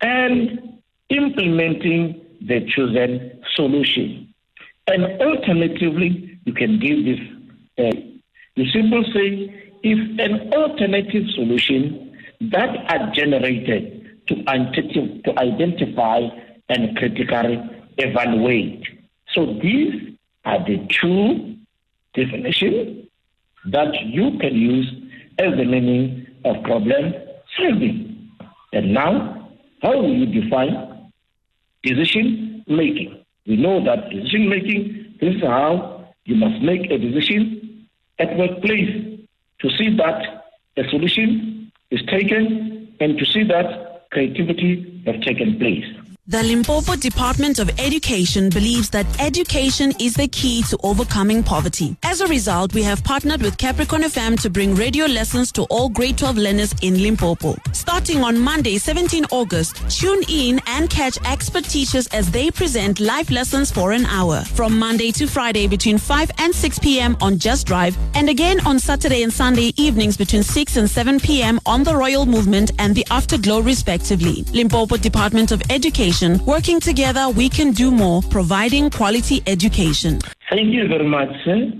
and 0.00 0.80
implementing 1.10 2.24
the 2.40 2.66
chosen 2.74 3.42
solution. 3.54 4.32
And 4.86 5.04
alternatively, 5.20 6.38
you 6.44 6.52
can 6.54 6.80
give 6.80 7.04
this. 7.04 7.20
Uh, 7.78 8.00
you 8.56 8.70
simply 8.70 9.04
say, 9.12 9.72
if 9.82 9.98
an 10.18 10.52
alternative 10.52 11.24
solution 11.34 12.16
that 12.40 12.70
are 12.90 13.12
generated 13.12 14.00
to, 14.28 14.34
to 14.34 15.38
identify 15.38 16.20
and 16.68 16.96
critically 16.96 17.60
evaluate. 17.98 18.84
So 19.34 19.58
these 19.62 20.16
are 20.44 20.64
the 20.64 20.86
two 20.88 21.56
definitions 22.14 23.06
that 23.66 23.94
you 24.06 24.38
can 24.38 24.54
use 24.54 24.90
as 25.40 25.56
the 25.56 25.64
meaning 25.64 26.26
of 26.44 26.62
problem 26.64 27.14
solving. 27.56 28.30
And 28.72 28.92
now, 28.94 29.50
how 29.82 29.96
will 29.96 30.14
you 30.14 30.42
define 30.42 31.10
decision 31.82 32.64
making? 32.68 33.24
We 33.46 33.56
know 33.56 33.82
that 33.84 34.10
decision 34.10 34.48
making, 34.48 35.16
this 35.20 35.36
is 35.36 35.42
how 35.42 36.12
you 36.24 36.36
must 36.36 36.62
make 36.62 36.90
a 36.90 36.98
decision 36.98 37.86
at 38.18 38.36
workplace 38.36 39.18
to 39.60 39.70
see 39.76 39.96
that 39.96 40.44
a 40.76 40.88
solution 40.90 41.72
is 41.90 42.00
taken 42.06 42.94
and 43.00 43.18
to 43.18 43.24
see 43.24 43.42
that 43.44 44.08
creativity 44.10 45.02
has 45.06 45.16
taken 45.24 45.58
place. 45.58 45.84
The 46.30 46.44
Limpopo 46.44 46.94
Department 46.94 47.58
of 47.58 47.68
Education 47.80 48.50
believes 48.50 48.88
that 48.90 49.04
education 49.20 49.92
is 49.98 50.14
the 50.14 50.28
key 50.28 50.62
to 50.70 50.78
overcoming 50.84 51.42
poverty. 51.42 51.96
As 52.04 52.20
a 52.20 52.28
result, 52.28 52.72
we 52.72 52.84
have 52.84 53.02
partnered 53.02 53.42
with 53.42 53.58
Capricorn 53.58 54.02
FM 54.02 54.40
to 54.42 54.48
bring 54.48 54.76
radio 54.76 55.06
lessons 55.06 55.50
to 55.50 55.64
all 55.64 55.88
grade 55.88 56.16
12 56.16 56.36
learners 56.36 56.72
in 56.82 57.02
Limpopo. 57.02 57.56
Starting 57.72 58.22
on 58.22 58.38
Monday, 58.38 58.78
17 58.78 59.24
August, 59.32 59.82
tune 59.90 60.22
in 60.28 60.60
and 60.68 60.88
catch 60.88 61.18
expert 61.24 61.64
teachers 61.64 62.06
as 62.12 62.30
they 62.30 62.48
present 62.48 63.00
live 63.00 63.28
lessons 63.32 63.72
for 63.72 63.90
an 63.90 64.06
hour. 64.06 64.42
From 64.54 64.78
Monday 64.78 65.10
to 65.10 65.26
Friday 65.26 65.66
between 65.66 65.98
5 65.98 66.30
and 66.38 66.54
6 66.54 66.78
p.m. 66.78 67.16
on 67.20 67.40
Just 67.40 67.66
Drive, 67.66 67.98
and 68.14 68.28
again 68.28 68.64
on 68.64 68.78
Saturday 68.78 69.24
and 69.24 69.32
Sunday 69.32 69.72
evenings 69.76 70.16
between 70.16 70.44
6 70.44 70.76
and 70.76 70.88
7 70.88 71.18
p.m. 71.18 71.58
on 71.66 71.82
the 71.82 71.96
Royal 71.96 72.24
Movement 72.24 72.70
and 72.78 72.94
the 72.94 73.04
Afterglow, 73.10 73.62
respectively. 73.62 74.44
Limpopo 74.52 74.96
Department 74.96 75.50
of 75.50 75.60
Education 76.22 76.44
Working 76.46 76.80
together, 76.80 77.28
we 77.30 77.48
can 77.48 77.72
do 77.72 77.90
more, 77.90 78.22
providing 78.22 78.90
quality 78.90 79.42
education. 79.46 80.20
Thank 80.50 80.72
you 80.72 80.88
very 80.88 81.06
much, 81.06 81.28
sir. 81.44 81.72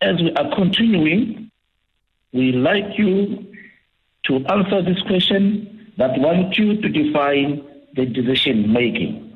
As 0.00 0.16
we 0.20 0.32
are 0.32 0.54
continuing, 0.54 1.50
we 2.32 2.52
like 2.52 2.98
you 2.98 3.46
to 4.24 4.36
answer 4.46 4.82
this 4.82 5.00
question 5.02 5.92
that 5.98 6.18
want 6.18 6.56
you 6.56 6.80
to 6.80 6.88
define 6.88 7.62
the 7.94 8.06
decision 8.06 8.72
making. 8.72 9.28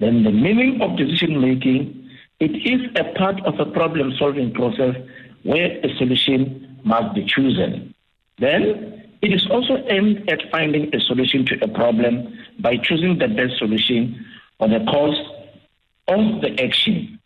Then 0.00 0.22
the 0.22 0.30
meaning 0.30 0.80
of 0.80 0.96
decision 0.96 1.40
making, 1.40 2.08
it 2.40 2.52
is 2.52 2.80
a 2.96 3.12
part 3.18 3.40
of 3.44 3.58
a 3.58 3.66
problem 3.66 4.12
solving 4.18 4.52
process 4.52 4.94
where 5.42 5.78
a 5.82 5.96
solution 5.96 6.78
must 6.84 7.14
be 7.14 7.24
chosen. 7.26 7.94
Then 8.38 9.03
it 9.24 9.32
is 9.32 9.46
also 9.50 9.82
aimed 9.88 10.28
at 10.30 10.50
finding 10.50 10.94
a 10.94 11.00
solution 11.00 11.46
to 11.46 11.64
a 11.64 11.68
problem 11.68 12.38
by 12.60 12.76
choosing 12.76 13.18
the 13.18 13.28
best 13.28 13.56
solution 13.58 14.24
for 14.58 14.68
the 14.68 14.80
cause 14.80 15.18
of 16.08 16.42
the 16.42 16.62
action. 16.62 17.18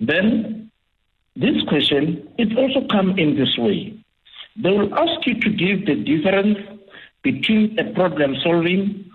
Then, 0.00 0.72
this 1.36 1.62
question, 1.68 2.28
it 2.36 2.58
also 2.58 2.86
comes 2.88 3.16
in 3.16 3.36
this 3.36 3.56
way. 3.56 3.96
They 4.56 4.70
will 4.70 4.92
ask 4.92 5.24
you 5.24 5.40
to 5.40 5.50
give 5.50 5.86
the 5.86 5.94
difference 5.94 6.58
between 7.22 7.78
a 7.78 7.92
problem 7.92 8.34
solving 8.42 9.08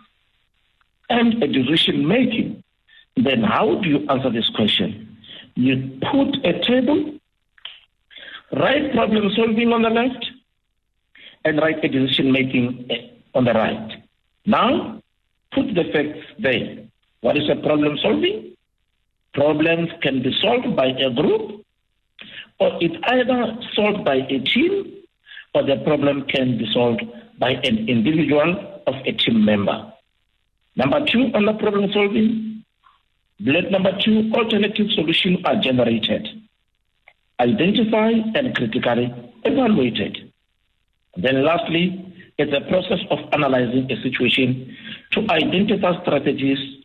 and 1.10 1.44
a 1.44 1.48
decision 1.48 2.08
making. 2.08 2.64
Then 3.18 3.44
how 3.44 3.82
do 3.82 3.90
you 3.90 4.08
answer 4.08 4.30
this 4.30 4.50
question? 4.50 5.18
You 5.56 6.00
put 6.12 6.46
a 6.46 6.62
table, 6.66 7.16
write 8.54 8.94
problem 8.94 9.30
solving 9.36 9.74
on 9.74 9.82
the 9.82 9.90
left, 9.90 10.25
and 11.46 11.60
right 11.60 11.82
decision 11.82 12.32
making 12.32 12.90
on 13.34 13.46
the 13.46 13.54
right. 13.54 14.04
Now, 14.46 15.02
put 15.54 15.68
the 15.74 15.84
facts 15.94 16.26
there. 16.40 16.78
What 17.22 17.38
is 17.38 17.50
a 17.50 17.56
problem 17.56 17.98
solving? 18.02 18.56
Problems 19.34 19.90
can 20.02 20.22
be 20.22 20.36
solved 20.42 20.76
by 20.76 20.88
a 20.88 21.10
group, 21.10 21.64
or 22.60 22.78
it's 22.82 22.96
either 23.04 23.58
solved 23.74 24.04
by 24.04 24.16
a 24.16 24.40
team, 24.40 24.94
or 25.54 25.64
the 25.64 25.78
problem 25.86 26.26
can 26.28 26.58
be 26.58 26.68
solved 26.74 27.04
by 27.38 27.52
an 27.52 27.88
individual 27.90 28.82
of 28.88 28.96
a 29.06 29.12
team 29.12 29.46
member. 29.46 29.92
Number 30.76 31.06
two, 31.06 31.32
on 31.34 31.46
the 31.46 31.54
problem 31.54 31.92
solving, 31.94 32.64
bullet 33.40 33.72
number 33.72 33.98
two, 34.00 34.32
alternative 34.34 34.88
solutions 34.92 35.40
are 35.46 35.56
generated, 35.56 36.28
identified, 37.40 38.36
and 38.36 38.56
critically 38.56 39.14
evaluated. 39.44 40.25
Then 41.18 41.44
lastly, 41.44 42.14
it's 42.38 42.54
a 42.54 42.62
process 42.70 43.00
of 43.10 43.20
analyzing 43.32 43.90
a 43.92 44.02
situation 44.02 44.76
to 45.12 45.26
identify 45.30 46.02
strategies 46.02 46.84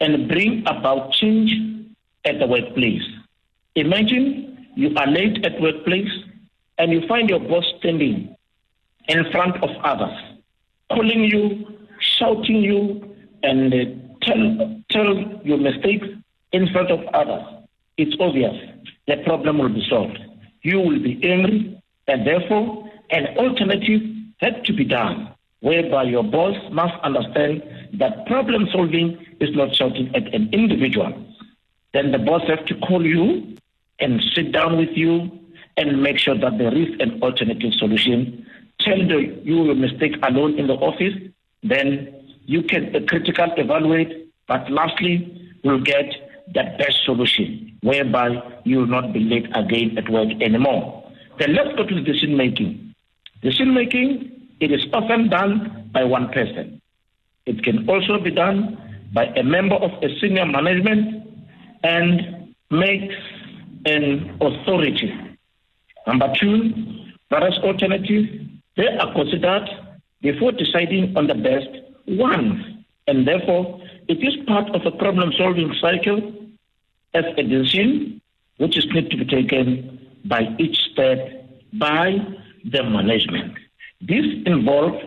and 0.00 0.28
bring 0.28 0.62
about 0.66 1.12
change 1.12 1.52
at 2.24 2.38
the 2.38 2.46
workplace. 2.46 3.02
Imagine 3.74 4.68
you 4.76 4.94
are 4.96 5.06
late 5.06 5.44
at 5.44 5.60
workplace 5.60 6.10
and 6.78 6.92
you 6.92 7.06
find 7.06 7.28
your 7.28 7.40
boss 7.40 7.64
standing 7.78 8.36
in 9.08 9.30
front 9.30 9.56
of 9.62 9.70
others, 9.82 10.16
calling 10.92 11.24
you, 11.24 11.66
shouting 11.98 12.62
you, 12.62 13.14
and 13.42 13.74
uh, 13.74 13.78
tell, 14.22 14.82
tell 14.90 15.40
your 15.44 15.58
mistakes 15.58 16.06
in 16.52 16.68
front 16.72 16.90
of 16.90 17.00
others. 17.12 17.42
It's 17.96 18.16
obvious 18.20 18.54
the 19.08 19.16
problem 19.24 19.58
will 19.58 19.68
be 19.68 19.84
solved. 19.88 20.18
You 20.62 20.78
will 20.78 21.00
be 21.00 21.20
angry, 21.24 21.82
and 22.06 22.26
therefore 22.26 22.90
an 23.12 23.36
alternative 23.36 24.02
had 24.40 24.64
to 24.64 24.72
be 24.72 24.84
done, 24.84 25.32
whereby 25.60 26.04
your 26.04 26.24
boss 26.24 26.56
must 26.72 26.94
understand 27.04 27.62
that 27.94 28.26
problem 28.26 28.66
solving 28.72 29.24
is 29.40 29.54
not 29.54 29.74
shouting 29.74 30.14
at 30.16 30.34
an 30.34 30.48
individual. 30.52 31.12
Then 31.92 32.10
the 32.10 32.18
boss 32.18 32.42
has 32.48 32.58
to 32.66 32.74
call 32.80 33.04
you 33.04 33.56
and 34.00 34.20
sit 34.34 34.50
down 34.52 34.78
with 34.78 34.90
you 34.96 35.30
and 35.76 36.02
make 36.02 36.18
sure 36.18 36.36
that 36.38 36.58
there 36.58 36.74
is 36.74 36.88
an 37.00 37.22
alternative 37.22 37.72
solution. 37.74 38.46
Tell 38.80 38.98
the, 38.98 39.40
you 39.44 39.64
your 39.64 39.74
mistake 39.74 40.16
alone 40.22 40.58
in 40.58 40.66
the 40.66 40.74
office, 40.74 41.14
then 41.62 42.14
you 42.44 42.62
can 42.62 43.06
critical 43.06 43.52
evaluate, 43.56 44.32
but 44.48 44.70
lastly, 44.70 45.50
will 45.64 45.80
get 45.80 46.06
the 46.48 46.64
best 46.78 47.04
solution, 47.04 47.78
whereby 47.82 48.42
you 48.64 48.78
will 48.78 48.86
not 48.86 49.12
be 49.12 49.20
late 49.20 49.46
again 49.54 49.96
at 49.96 50.08
work 50.10 50.28
anymore. 50.40 51.10
Then 51.38 51.54
let's 51.54 51.76
go 51.76 51.86
to 51.86 52.00
decision 52.00 52.36
making. 52.36 52.81
Decision 53.42 53.74
making, 53.74 54.48
it 54.60 54.70
is 54.70 54.86
often 54.92 55.28
done 55.28 55.90
by 55.92 56.04
one 56.04 56.28
person. 56.28 56.80
It 57.46 57.64
can 57.64 57.88
also 57.88 58.20
be 58.20 58.30
done 58.30 58.78
by 59.12 59.24
a 59.24 59.42
member 59.42 59.74
of 59.74 59.90
a 60.02 60.08
senior 60.20 60.46
management 60.46 61.26
and 61.82 62.54
makes 62.70 63.16
an 63.84 64.38
authority. 64.40 65.12
Number 66.06 66.32
two, 66.38 66.72
various 67.30 67.58
alternatives 67.58 68.28
They 68.76 68.86
are 68.86 69.12
considered 69.12 69.68
before 70.22 70.52
deciding 70.52 71.16
on 71.16 71.26
the 71.26 71.34
best 71.34 71.68
one. 72.06 72.84
And 73.06 73.26
therefore, 73.26 73.80
it 74.08 74.22
is 74.22 74.34
part 74.46 74.70
of 74.74 74.86
a 74.86 74.96
problem 74.96 75.32
solving 75.36 75.74
cycle 75.80 76.32
as 77.14 77.24
a 77.36 77.42
decision 77.42 78.20
which 78.56 78.76
is 78.78 78.86
need 78.86 79.10
to 79.10 79.16
be 79.16 79.24
taken 79.24 79.98
by 80.24 80.54
each 80.58 80.78
step 80.92 81.18
by 81.74 82.18
the 82.64 82.82
management. 82.82 83.58
This 84.00 84.24
involves 84.46 85.04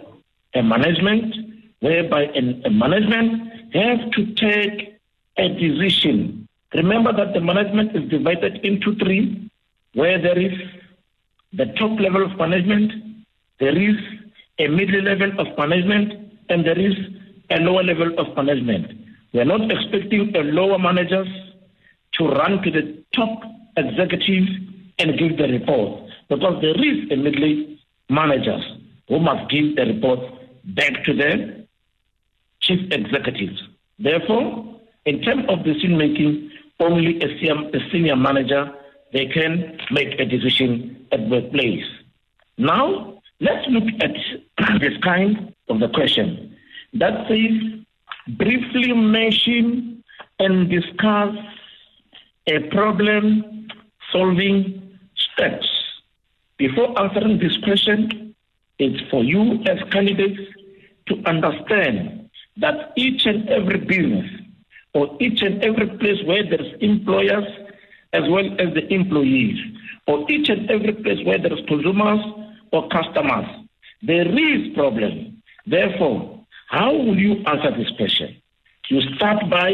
a 0.53 0.63
management 0.63 1.35
whereby 1.79 2.23
a 2.23 2.69
management 2.69 3.51
have 3.73 4.11
to 4.11 4.33
take 4.35 4.99
a 5.37 5.49
decision. 5.49 6.47
Remember 6.73 7.13
that 7.13 7.33
the 7.33 7.41
management 7.41 7.95
is 7.95 8.09
divided 8.09 8.65
into 8.65 8.95
three, 8.95 9.49
where 9.93 10.21
there 10.21 10.37
is 10.37 10.53
the 11.53 11.65
top 11.77 11.99
level 11.99 12.25
of 12.25 12.37
management, 12.37 12.91
there 13.59 13.77
is 13.77 13.95
a 14.59 14.67
middle 14.67 15.01
level 15.01 15.31
of 15.39 15.57
management, 15.57 16.13
and 16.49 16.65
there 16.65 16.79
is 16.79 16.93
a 17.49 17.59
lower 17.59 17.83
level 17.83 18.17
of 18.17 18.35
management. 18.35 18.91
We 19.33 19.41
are 19.41 19.45
not 19.45 19.69
expecting 19.71 20.35
a 20.35 20.39
lower 20.39 20.79
managers 20.79 21.27
to 22.13 22.27
run 22.27 22.61
to 22.63 22.71
the 22.71 23.03
top 23.13 23.41
executive 23.77 24.47
and 24.99 25.19
give 25.19 25.37
the 25.37 25.47
report 25.47 26.04
because 26.29 26.61
there 26.61 26.75
is 26.75 27.11
a 27.11 27.15
middle 27.15 27.77
managers 28.09 28.63
who 29.07 29.19
must 29.19 29.49
give 29.49 29.75
the 29.75 29.85
report 29.85 30.19
back 30.63 31.03
to 31.05 31.13
the 31.13 31.65
chief 32.61 32.91
executives. 32.91 33.61
Therefore, 33.99 34.79
in 35.05 35.21
terms 35.21 35.45
of 35.49 35.63
decision 35.63 35.97
making, 35.97 36.51
only 36.79 37.21
a 37.21 37.89
senior 37.91 38.15
manager 38.15 38.71
they 39.13 39.27
can 39.27 39.77
make 39.91 40.19
a 40.19 40.25
decision 40.25 41.05
at 41.11 41.21
workplace. 41.29 41.85
Now, 42.57 43.21
let's 43.39 43.65
look 43.69 43.85
at 44.01 44.11
this 44.81 44.97
kind 45.01 45.53
of 45.69 45.79
the 45.79 45.89
question 45.89 46.55
that 46.93 47.27
says 47.27 48.35
briefly 48.37 48.93
mention 48.93 50.03
and 50.39 50.69
discuss 50.69 51.35
a 52.47 52.59
problem 52.69 53.67
solving 54.11 54.97
steps. 55.15 55.67
Before 56.57 56.97
answering 56.99 57.39
this 57.39 57.57
question, 57.63 58.35
it's 58.79 59.09
for 59.09 59.23
you 59.23 59.63
as 59.65 59.79
candidates 59.91 60.41
to 61.07 61.21
understand 61.25 62.29
that 62.57 62.93
each 62.95 63.25
and 63.25 63.49
every 63.49 63.79
business 63.79 64.29
or 64.93 65.17
each 65.19 65.41
and 65.41 65.61
every 65.63 65.87
place 65.97 66.23
where 66.25 66.43
there's 66.49 66.73
employers 66.79 67.45
as 68.13 68.23
well 68.29 68.45
as 68.59 68.73
the 68.73 68.93
employees, 68.93 69.57
or 70.07 70.25
each 70.31 70.47
and 70.47 70.71
every 70.71 70.93
place 70.93 71.19
where 71.25 71.37
there's 71.37 71.59
consumers 71.67 72.21
or 72.71 72.87
customers, 72.87 73.45
there 74.01 74.27
is 74.27 74.73
problem. 74.73 75.41
Therefore, 75.65 76.45
how 76.69 76.93
will 76.93 77.17
you 77.17 77.43
answer 77.45 77.75
this 77.77 77.89
question? 77.97 78.41
You 78.89 79.01
start 79.15 79.49
by 79.49 79.73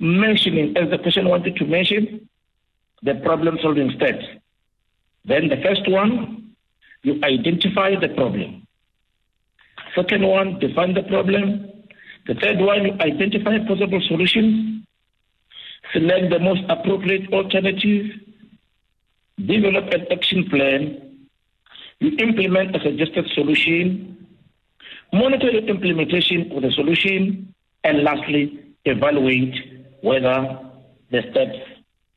mentioning, 0.00 0.76
as 0.76 0.90
the 0.90 0.98
question 0.98 1.28
wanted 1.28 1.56
to 1.56 1.64
mention, 1.64 2.28
the 3.02 3.14
problem 3.16 3.58
solving 3.62 3.92
steps. 3.92 4.24
Then 5.24 5.48
the 5.48 5.56
first 5.62 5.88
one, 5.90 6.54
you 7.02 7.20
identify 7.22 7.94
the 8.00 8.08
problem. 8.08 8.66
Second 9.94 10.26
one, 10.26 10.58
define 10.58 10.94
the 10.94 11.02
problem. 11.02 11.70
The 12.26 12.34
third 12.34 12.58
one, 12.60 12.84
you 12.84 12.92
identify 13.00 13.58
possible 13.66 14.00
solutions. 14.06 14.84
Select 15.92 16.30
the 16.30 16.38
most 16.38 16.62
appropriate 16.68 17.32
alternative. 17.32 18.06
Develop 19.38 19.92
an 19.92 20.06
action 20.12 20.48
plan. 20.48 21.26
You 21.98 22.16
implement 22.18 22.76
a 22.76 22.80
suggested 22.80 23.28
solution. 23.34 24.26
Monitor 25.12 25.50
the 25.52 25.66
implementation 25.66 26.52
of 26.52 26.62
the 26.62 26.70
solution. 26.70 27.54
And 27.82 28.02
lastly, 28.04 28.60
evaluate 28.84 29.54
whether 30.02 30.60
the 31.10 31.22
steps 31.30 31.58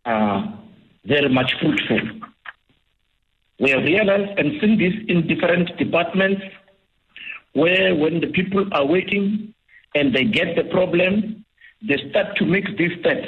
are 0.05 0.59
very 1.05 1.29
much 1.29 1.53
fruitful. 1.59 2.22
We 3.59 3.69
have 3.71 3.83
realized 3.83 4.39
and 4.39 4.59
seen 4.59 4.77
this 4.77 4.93
in 5.07 5.27
different 5.27 5.77
departments 5.77 6.41
where 7.53 7.95
when 7.95 8.19
the 8.19 8.27
people 8.27 8.65
are 8.73 8.85
working 8.85 9.53
and 9.95 10.13
they 10.13 10.25
get 10.25 10.55
the 10.55 10.63
problem, 10.63 11.45
they 11.87 11.97
start 12.09 12.35
to 12.37 12.45
make 12.45 12.77
these 12.77 12.99
steps. 12.99 13.27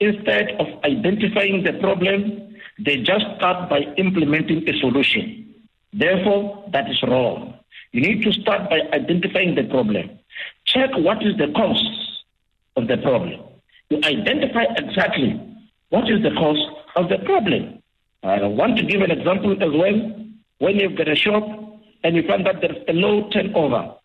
Instead 0.00 0.50
of 0.58 0.66
identifying 0.84 1.62
the 1.62 1.74
problem, 1.74 2.56
they 2.78 2.96
just 2.98 3.24
start 3.36 3.70
by 3.70 3.80
implementing 3.96 4.68
a 4.68 4.78
solution. 4.80 5.54
Therefore, 5.92 6.68
that 6.72 6.90
is 6.90 7.00
wrong. 7.04 7.54
You 7.92 8.00
need 8.00 8.22
to 8.24 8.32
start 8.32 8.68
by 8.68 8.80
identifying 8.92 9.54
the 9.54 9.62
problem. 9.64 10.10
Check 10.64 10.90
what 10.96 11.24
is 11.24 11.36
the 11.36 11.52
cause 11.54 12.24
of 12.74 12.88
the 12.88 12.96
problem. 12.96 13.40
You 13.90 13.98
identify 13.98 14.64
exactly 14.76 15.40
what 15.90 16.10
is 16.10 16.20
the 16.22 16.32
cause 16.32 16.58
of 16.96 17.08
the 17.08 17.18
problem. 17.18 17.80
Uh, 18.24 18.28
I 18.28 18.46
want 18.46 18.78
to 18.78 18.84
give 18.84 19.02
an 19.02 19.10
example 19.10 19.52
as 19.52 19.70
well. 19.70 20.26
When 20.58 20.76
you've 20.76 20.96
got 20.96 21.08
a 21.08 21.14
shop 21.14 21.44
and 22.02 22.16
you 22.16 22.26
find 22.26 22.46
that 22.46 22.62
there's 22.62 22.82
a 22.88 22.92
low 22.94 23.28
turnover, 23.28 23.96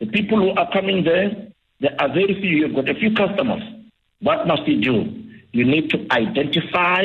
the 0.00 0.06
people 0.06 0.38
who 0.38 0.50
are 0.58 0.70
coming 0.72 1.04
there, 1.04 1.48
there 1.80 1.94
are 2.00 2.08
very 2.08 2.40
few. 2.40 2.56
You've 2.56 2.74
got 2.74 2.88
a 2.88 2.94
few 2.94 3.12
customers. 3.12 3.62
What 4.20 4.46
must 4.46 4.66
you 4.66 4.80
do? 4.80 5.22
You 5.52 5.64
need 5.66 5.90
to 5.90 6.06
identify 6.10 7.02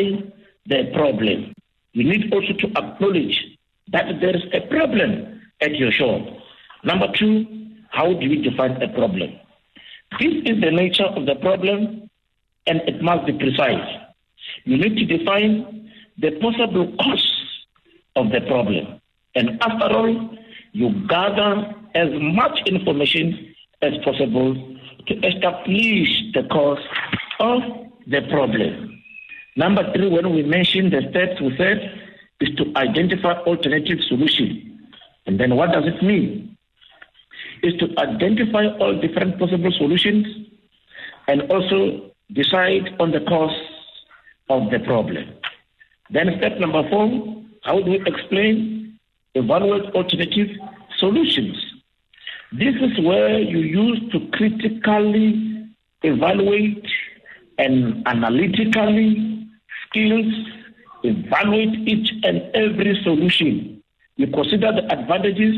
the 0.65 0.91
problem. 0.93 1.53
You 1.91 2.05
need 2.05 2.34
also 2.34 2.53
to 2.53 2.67
acknowledge 2.77 3.57
that 3.91 4.05
there 4.21 4.36
is 4.36 4.43
a 4.53 4.62
problem 4.67 5.41
at 5.60 5.75
your 5.75 5.91
shop. 5.91 6.21
Number 6.86 7.07
two, 7.13 7.45
how 7.89 8.13
do 8.13 8.25
you 8.25 8.49
define 8.49 8.81
a 8.81 8.88
problem? 8.88 9.31
This 10.19 10.34
is 10.45 10.62
the 10.62 10.71
nature 10.71 11.03
of 11.03 11.25
the 11.25 11.36
problem 11.36 12.10
and 12.65 12.81
it 12.88 13.01
must 13.01 13.25
be 13.25 13.34
precise. 13.34 13.97
You 14.63 14.77
need 14.77 14.95
to 14.95 15.17
define 15.17 15.90
the 16.21 16.31
possible 16.39 16.95
cause 17.01 17.27
of 18.15 18.31
the 18.31 18.41
problem. 18.41 19.01
And 19.36 19.62
after 19.62 19.86
all, 19.86 20.38
you 20.73 21.07
gather 21.07 21.73
as 21.95 22.10
much 22.13 22.62
information 22.65 23.55
as 23.81 23.93
possible 24.03 24.53
to 25.07 25.13
establish 25.27 26.10
the 26.34 26.47
cause 26.51 26.79
of 27.39 27.62
the 28.07 28.21
problem. 28.29 29.01
Number 29.55 29.91
three, 29.93 30.10
when 30.10 30.34
we 30.34 30.43
mentioned 30.43 30.93
the 30.93 31.01
steps, 31.10 31.41
we 31.41 31.55
said 31.57 31.99
is 32.39 32.55
to 32.55 32.71
identify 32.75 33.34
alternative 33.41 33.99
solution. 34.07 34.79
And 35.25 35.39
then 35.39 35.55
what 35.55 35.71
does 35.71 35.84
it 35.86 36.03
mean? 36.03 36.57
Is 37.63 37.73
to 37.79 37.88
identify 37.99 38.65
all 38.79 38.99
different 38.99 39.38
possible 39.38 39.71
solutions 39.77 40.25
and 41.27 41.41
also 41.51 42.12
decide 42.34 42.89
on 42.99 43.12
the 43.12 43.19
cause 43.21 43.55
of 44.49 44.71
the 44.71 44.79
problem. 44.79 45.40
Then 46.12 46.36
step 46.38 46.60
number 46.60 46.88
four, 46.89 47.43
how 47.63 47.82
do 47.82 47.91
we 47.91 48.02
explain 48.06 49.00
evaluate 49.34 49.93
alternative 49.95 50.50
solutions? 50.97 51.58
This 52.52 52.76
is 52.76 53.00
where 53.06 53.39
you 53.39 53.60
use 53.60 54.12
to 54.12 54.19
critically 54.34 55.69
evaluate 56.04 56.86
and 57.58 58.06
analytically 58.08 59.47
skills 59.88 60.34
evaluate 61.04 61.88
each 61.88 62.12
and 62.24 62.41
every 62.54 63.00
solution. 63.04 63.82
You 64.17 64.28
consider 64.28 64.74
the 64.74 64.91
advantages 64.91 65.56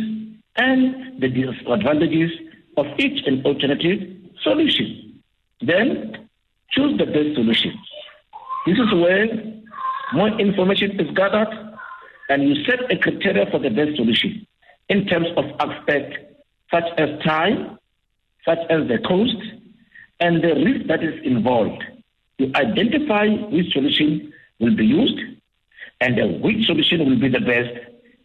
and 0.56 1.20
the 1.20 1.30
disadvantages 1.30 2.32
of 2.78 2.86
each 3.00 3.26
and 3.26 3.44
alternative 3.46 4.08
solution. 4.44 5.20
Then 5.62 6.28
choose 6.72 6.98
the 6.98 7.06
best 7.06 7.36
solution. 7.36 7.74
This 8.68 8.78
is 8.78 8.94
where 8.94 9.53
more 10.13 10.30
information 10.39 10.99
is 10.99 11.10
gathered 11.15 11.49
and 12.30 12.43
you 12.43 12.63
set 12.65 12.91
a 12.91 12.97
criteria 12.97 13.49
for 13.52 13.60
the 13.60 13.69
best 13.69 13.95
solution 13.95 14.45
in 14.89 15.06
terms 15.08 15.28
of 15.38 15.45
aspects 15.60 16.17
such 16.71 16.86
as 16.97 17.10
time, 17.23 17.78
such 18.45 18.60
as 18.69 18.88
the 18.88 18.99
cost, 18.99 19.38
and 20.19 20.43
the 20.43 20.56
risk 20.56 20.88
that 20.88 21.04
is 21.04 21.19
involved. 21.23 21.84
You 22.38 22.52
identify 22.56 23.28
which 23.28 23.73
solution 23.73 24.34
will 24.60 24.76
be 24.76 24.86
used 24.86 25.19
and 26.02 26.19
uh, 26.19 26.28
which 26.39 26.65
solution 26.65 26.99
will 27.08 27.19
be 27.19 27.30
the 27.30 27.39
best 27.39 27.73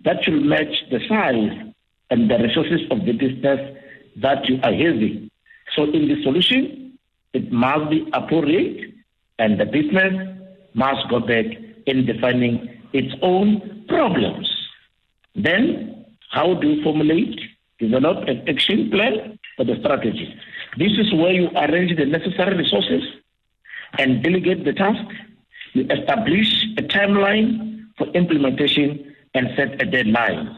that 0.05 0.24
should 0.24 0.42
match 0.42 0.85
the 0.90 1.01
size 1.09 1.72
and 2.11 2.31
the 2.31 2.38
resources 2.38 2.81
of 2.90 3.05
the 3.05 3.12
business 3.12 3.77
that 4.16 4.48
you 4.48 4.59
are 4.62 4.72
having. 4.72 5.31
So 5.77 5.85
in 5.85 6.09
the 6.09 6.22
solution, 6.22 6.98
it 7.33 7.53
must 7.53 7.90
be 7.90 8.09
appropriate 8.12 8.94
and 9.38 9.61
the 9.61 9.66
business 9.66 10.37
must 10.74 11.09
go 11.09 11.20
back 11.20 11.46
in 11.88 12.07
defining 12.07 12.68
its 12.92 13.14
own 13.22 13.85
problems. 13.88 14.48
Then, 15.35 16.05
how 16.31 16.55
do 16.55 16.68
you 16.68 16.83
formulate, 16.83 17.40
develop 17.79 18.29
an 18.29 18.48
action 18.48 18.90
plan 18.90 19.38
for 19.57 19.64
the 19.64 19.77
strategy? 19.81 20.35
This 20.77 20.92
is 20.92 21.12
where 21.12 21.33
you 21.33 21.48
arrange 21.57 21.96
the 21.96 22.05
necessary 22.05 22.57
resources 22.57 23.03
and 23.98 24.22
delegate 24.22 24.64
the 24.64 24.72
task. 24.72 25.11
You 25.72 25.87
establish 25.90 26.64
a 26.77 26.83
timeline 26.83 27.87
for 27.96 28.07
implementation 28.09 29.14
and 29.35 29.48
set 29.57 29.81
a 29.81 29.87
deadline. 29.87 30.57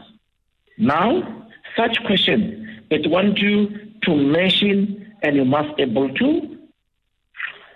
Now, 0.77 1.47
such 1.77 1.97
question, 2.05 2.85
it 2.89 3.09
wants 3.09 3.41
you 3.41 3.69
to 4.03 4.15
mention 4.15 5.13
and 5.23 5.35
you 5.35 5.45
must 5.45 5.79
able 5.79 6.13
to 6.13 6.57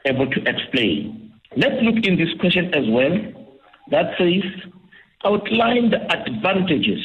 able 0.05 0.29
to 0.29 0.41
explain. 0.47 1.33
Let's 1.57 1.81
look 1.81 2.05
in 2.05 2.17
this 2.17 2.33
question 2.39 2.73
as 2.73 2.83
well. 2.89 3.44
That 3.91 4.15
says, 4.17 4.43
outline 5.23 5.89
the 5.91 6.01
advantages 6.11 7.01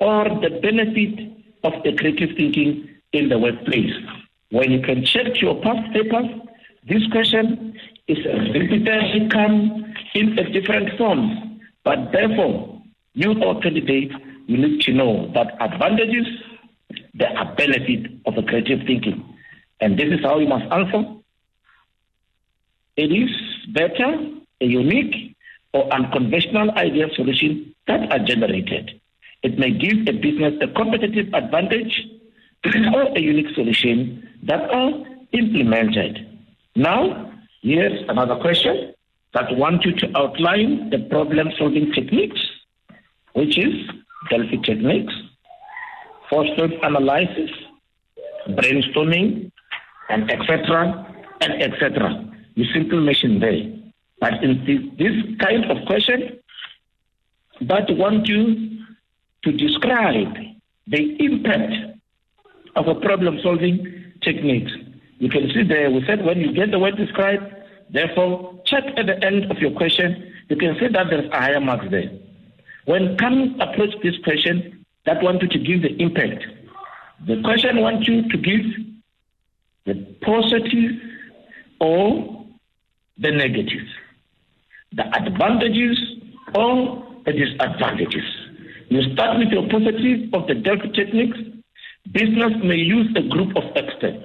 or 0.00 0.24
the 0.24 0.58
benefit 0.60 1.32
of 1.64 1.72
the 1.84 1.96
creative 1.96 2.36
thinking 2.36 2.88
in 3.12 3.28
the 3.28 3.38
workplace. 3.38 3.92
When 4.50 4.70
you 4.70 4.80
can 4.80 5.04
check 5.04 5.40
your 5.40 5.60
past 5.62 5.92
papers, 5.92 6.26
this 6.88 7.06
question 7.10 7.78
is 8.08 8.18
repeatedly 8.24 9.28
come 9.30 9.94
in 10.14 10.38
a 10.38 10.50
different 10.50 10.98
form. 10.98 11.60
But 11.84 12.12
therefore, 12.12 12.82
you 13.14 13.40
or 13.42 13.60
candidate, 13.60 14.12
you 14.46 14.58
need 14.58 14.80
to 14.82 14.92
know 14.92 15.30
that 15.34 15.54
advantages, 15.60 16.26
are 17.36 17.54
benefits 17.54 18.08
of 18.26 18.36
a 18.36 18.42
creative 18.42 18.80
thinking. 18.86 19.24
And 19.80 19.98
this 19.98 20.08
is 20.08 20.20
how 20.22 20.38
you 20.38 20.48
must 20.48 20.64
answer. 20.72 21.04
It 22.96 23.12
is 23.12 23.30
better, 23.72 24.16
unique 24.60 25.31
or 25.72 25.92
unconventional 25.92 26.70
idea 26.72 27.08
solution 27.14 27.74
that 27.86 28.10
are 28.12 28.18
generated. 28.18 29.00
It 29.42 29.58
may 29.58 29.70
give 29.70 30.06
a 30.06 30.12
business 30.12 30.54
a 30.60 30.68
competitive 30.68 31.32
advantage 31.34 32.06
or 32.94 33.02
a 33.16 33.20
unique 33.20 33.54
solution 33.54 34.28
that 34.44 34.70
are 34.70 34.92
implemented. 35.32 36.28
Now, 36.76 37.32
here's 37.62 38.08
another 38.08 38.36
question 38.36 38.94
that 39.34 39.56
want 39.56 39.84
you 39.84 39.94
to 39.96 40.18
outline 40.18 40.90
the 40.90 40.98
problem-solving 41.10 41.92
techniques, 41.92 42.40
which 43.32 43.58
is 43.58 43.74
Delphi 44.30 44.56
techniques, 44.64 45.12
force 46.30 46.48
analysis, 46.82 47.50
brainstorming, 48.50 49.50
and 50.08 50.30
etc. 50.30 51.06
and 51.40 51.62
etc. 51.62 52.32
You 52.54 52.64
simply 52.72 52.98
mention 52.98 53.40
there. 53.40 53.81
But 54.22 54.34
in 54.44 54.64
this, 54.98 55.14
kind 55.40 55.64
of 55.68 55.84
question, 55.84 56.38
that 57.62 57.90
want 57.90 58.28
you 58.28 58.78
to 59.42 59.50
describe 59.50 60.32
the 60.86 61.16
impact 61.18 61.98
of 62.76 62.86
a 62.86 62.94
problem-solving 63.00 64.12
technique. 64.22 64.68
You 65.18 65.28
can 65.28 65.50
see 65.52 65.64
there, 65.64 65.90
we 65.90 66.04
said 66.06 66.24
when 66.24 66.38
you 66.38 66.52
get 66.52 66.70
the 66.70 66.78
word 66.78 66.96
described, 66.96 67.42
therefore, 67.90 68.62
check 68.64 68.84
at 68.96 69.06
the 69.06 69.24
end 69.24 69.50
of 69.50 69.58
your 69.58 69.72
question, 69.72 70.32
you 70.48 70.54
can 70.54 70.76
see 70.78 70.86
that 70.86 71.06
there's 71.10 71.28
a 71.28 71.36
higher 71.36 71.60
mark 71.60 71.90
there. 71.90 72.12
When 72.84 73.16
come 73.16 73.60
approach 73.60 73.90
this 74.04 74.14
question, 74.22 74.84
that 75.04 75.20
want 75.20 75.42
you 75.42 75.48
to 75.48 75.58
give 75.58 75.82
the 75.82 76.00
impact. 76.00 76.44
The 77.26 77.42
question 77.42 77.80
wants 77.80 78.06
you 78.06 78.28
to 78.28 78.38
give 78.38 78.66
the 79.84 79.94
positive 80.20 80.92
or 81.80 82.46
the 83.18 83.32
negative, 83.32 83.86
the 84.94 85.04
advantages 85.16 85.98
or 86.54 87.04
the 87.24 87.32
disadvantages. 87.32 88.24
You 88.88 89.02
start 89.14 89.38
with 89.38 89.48
your 89.48 89.68
positive 89.68 90.32
of 90.34 90.46
the 90.46 90.54
Delphi 90.54 90.88
techniques. 90.94 91.38
Business 92.12 92.52
may 92.62 92.76
use 92.76 93.08
a 93.16 93.22
group 93.28 93.56
of 93.56 93.64
experts 93.74 94.24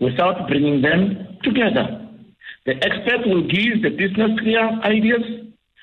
without 0.00 0.48
bringing 0.48 0.82
them 0.82 1.38
together. 1.42 2.08
The 2.66 2.74
expert 2.84 3.26
will 3.26 3.42
give 3.48 3.82
the 3.82 3.90
business 3.90 4.38
clear 4.40 4.68
ideas, 4.82 5.22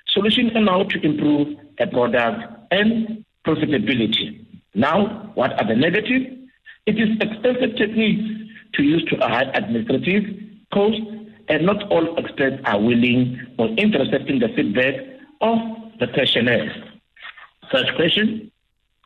solutions 0.10 0.52
on 0.56 0.68
how 0.68 0.84
to 0.84 1.06
improve 1.06 1.58
a 1.80 1.88
product 1.88 2.44
and 2.72 3.26
profitability. 3.46 4.46
Now, 4.76 5.32
what 5.34 5.54
are 5.54 5.68
the 5.68 5.76
negatives? 5.76 6.38
It 6.86 7.00
is 7.00 7.10
expensive 7.20 7.78
techniques 7.78 8.24
to 8.74 8.84
use 8.84 9.04
to 9.06 9.26
a 9.26 9.28
high 9.28 9.50
administrative 9.54 10.24
cost, 10.72 11.02
and 11.50 11.66
not 11.66 11.84
all 11.92 12.18
experts 12.18 12.62
are 12.66 12.80
willing 12.80 13.40
or 13.58 13.68
interested 13.78 14.30
in 14.30 14.40
the 14.40 14.50
feedback 14.50 14.96
of 15.42 15.58
the 16.00 16.08
questionnaires. 16.08 16.72
Such 17.72 17.94
question, 17.96 18.52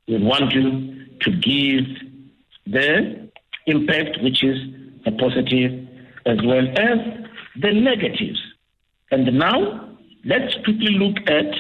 we 0.08 0.18
want 0.18 0.52
you 0.52 1.06
to 1.22 1.32
give 1.32 1.86
the 2.66 3.30
impact, 3.68 4.22
which 4.22 4.44
is 4.44 4.58
the 5.06 5.12
positive 5.12 5.88
as 6.26 6.38
well 6.44 6.68
as 6.78 6.98
the 7.60 7.74
negatives. 7.74 8.42
And 9.12 9.38
now, 9.38 9.98
let's 10.26 10.54
quickly 10.64 10.98
look 10.98 11.18
at 11.28 11.52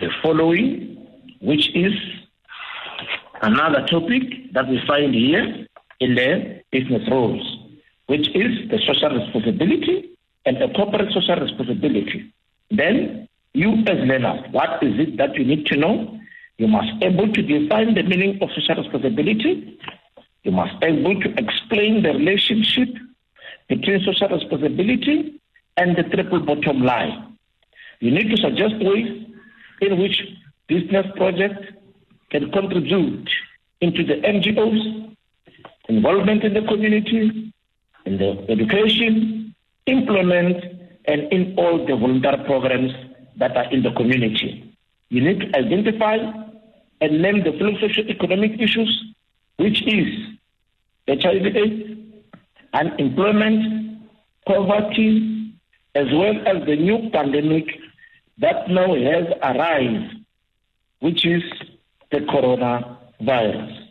the 0.00 0.10
following, 0.22 1.06
which 1.40 1.74
is 1.74 1.92
another 3.42 3.86
topic 3.86 4.52
that 4.52 4.68
we 4.68 4.80
find 4.86 5.14
here 5.14 5.66
in 6.00 6.14
the 6.14 6.62
business 6.70 7.02
roles, 7.10 7.55
which 8.06 8.28
is 8.34 8.68
the 8.70 8.78
social 8.86 9.10
responsibility 9.10 10.10
and 10.44 10.56
the 10.60 10.68
corporate 10.74 11.12
social 11.12 11.36
responsibility. 11.36 12.32
Then, 12.70 13.28
you 13.52 13.72
as 13.86 13.98
learners, 14.06 14.44
what 14.52 14.82
is 14.82 14.98
it 14.98 15.16
that 15.16 15.36
you 15.36 15.44
need 15.44 15.66
to 15.66 15.76
know? 15.76 16.18
You 16.58 16.68
must 16.68 17.00
be 17.00 17.06
able 17.06 17.32
to 17.32 17.42
define 17.42 17.94
the 17.94 18.02
meaning 18.02 18.38
of 18.40 18.50
social 18.54 18.82
responsibility. 18.82 19.78
You 20.44 20.52
must 20.52 20.74
able 20.82 21.20
to 21.20 21.34
explain 21.38 22.02
the 22.02 22.10
relationship 22.10 22.88
between 23.68 24.04
social 24.04 24.28
responsibility 24.28 25.40
and 25.76 25.96
the 25.96 26.04
triple 26.04 26.40
bottom 26.40 26.82
line. 26.82 27.36
You 28.00 28.10
need 28.10 28.30
to 28.30 28.36
suggest 28.36 28.74
ways 28.80 29.26
in 29.80 29.98
which 30.00 30.22
business 30.68 31.06
projects 31.16 31.66
can 32.30 32.50
contribute 32.52 33.28
into 33.80 34.04
the 34.04 34.14
NGOs, 34.14 35.16
involvement 35.88 36.44
in 36.44 36.54
the 36.54 36.62
community, 36.62 37.52
in 38.06 38.18
the 38.18 38.46
education, 38.48 39.54
employment, 39.86 40.64
and 41.06 41.32
in 41.32 41.54
all 41.58 41.84
the 41.86 41.96
volunteer 41.96 42.42
programs 42.46 42.92
that 43.36 43.56
are 43.56 43.70
in 43.72 43.82
the 43.82 43.92
community. 43.92 44.74
You 45.08 45.22
need 45.22 45.40
to 45.40 45.58
identify 45.58 46.16
and 47.00 47.22
name 47.22 47.44
the 47.44 47.52
socio-economic 47.58 48.60
issues, 48.60 49.14
which 49.56 49.82
is 49.86 50.08
HIV 51.08 51.56
AIDS, 51.56 51.98
unemployment, 52.72 54.00
poverty, 54.46 55.54
as 55.94 56.06
well 56.12 56.36
as 56.46 56.66
the 56.66 56.76
new 56.76 57.10
pandemic 57.10 57.66
that 58.38 58.68
now 58.68 58.94
has 58.94 59.26
arisen, 59.42 60.24
which 61.00 61.24
is 61.24 61.42
the 62.10 62.18
coronavirus. 62.18 63.86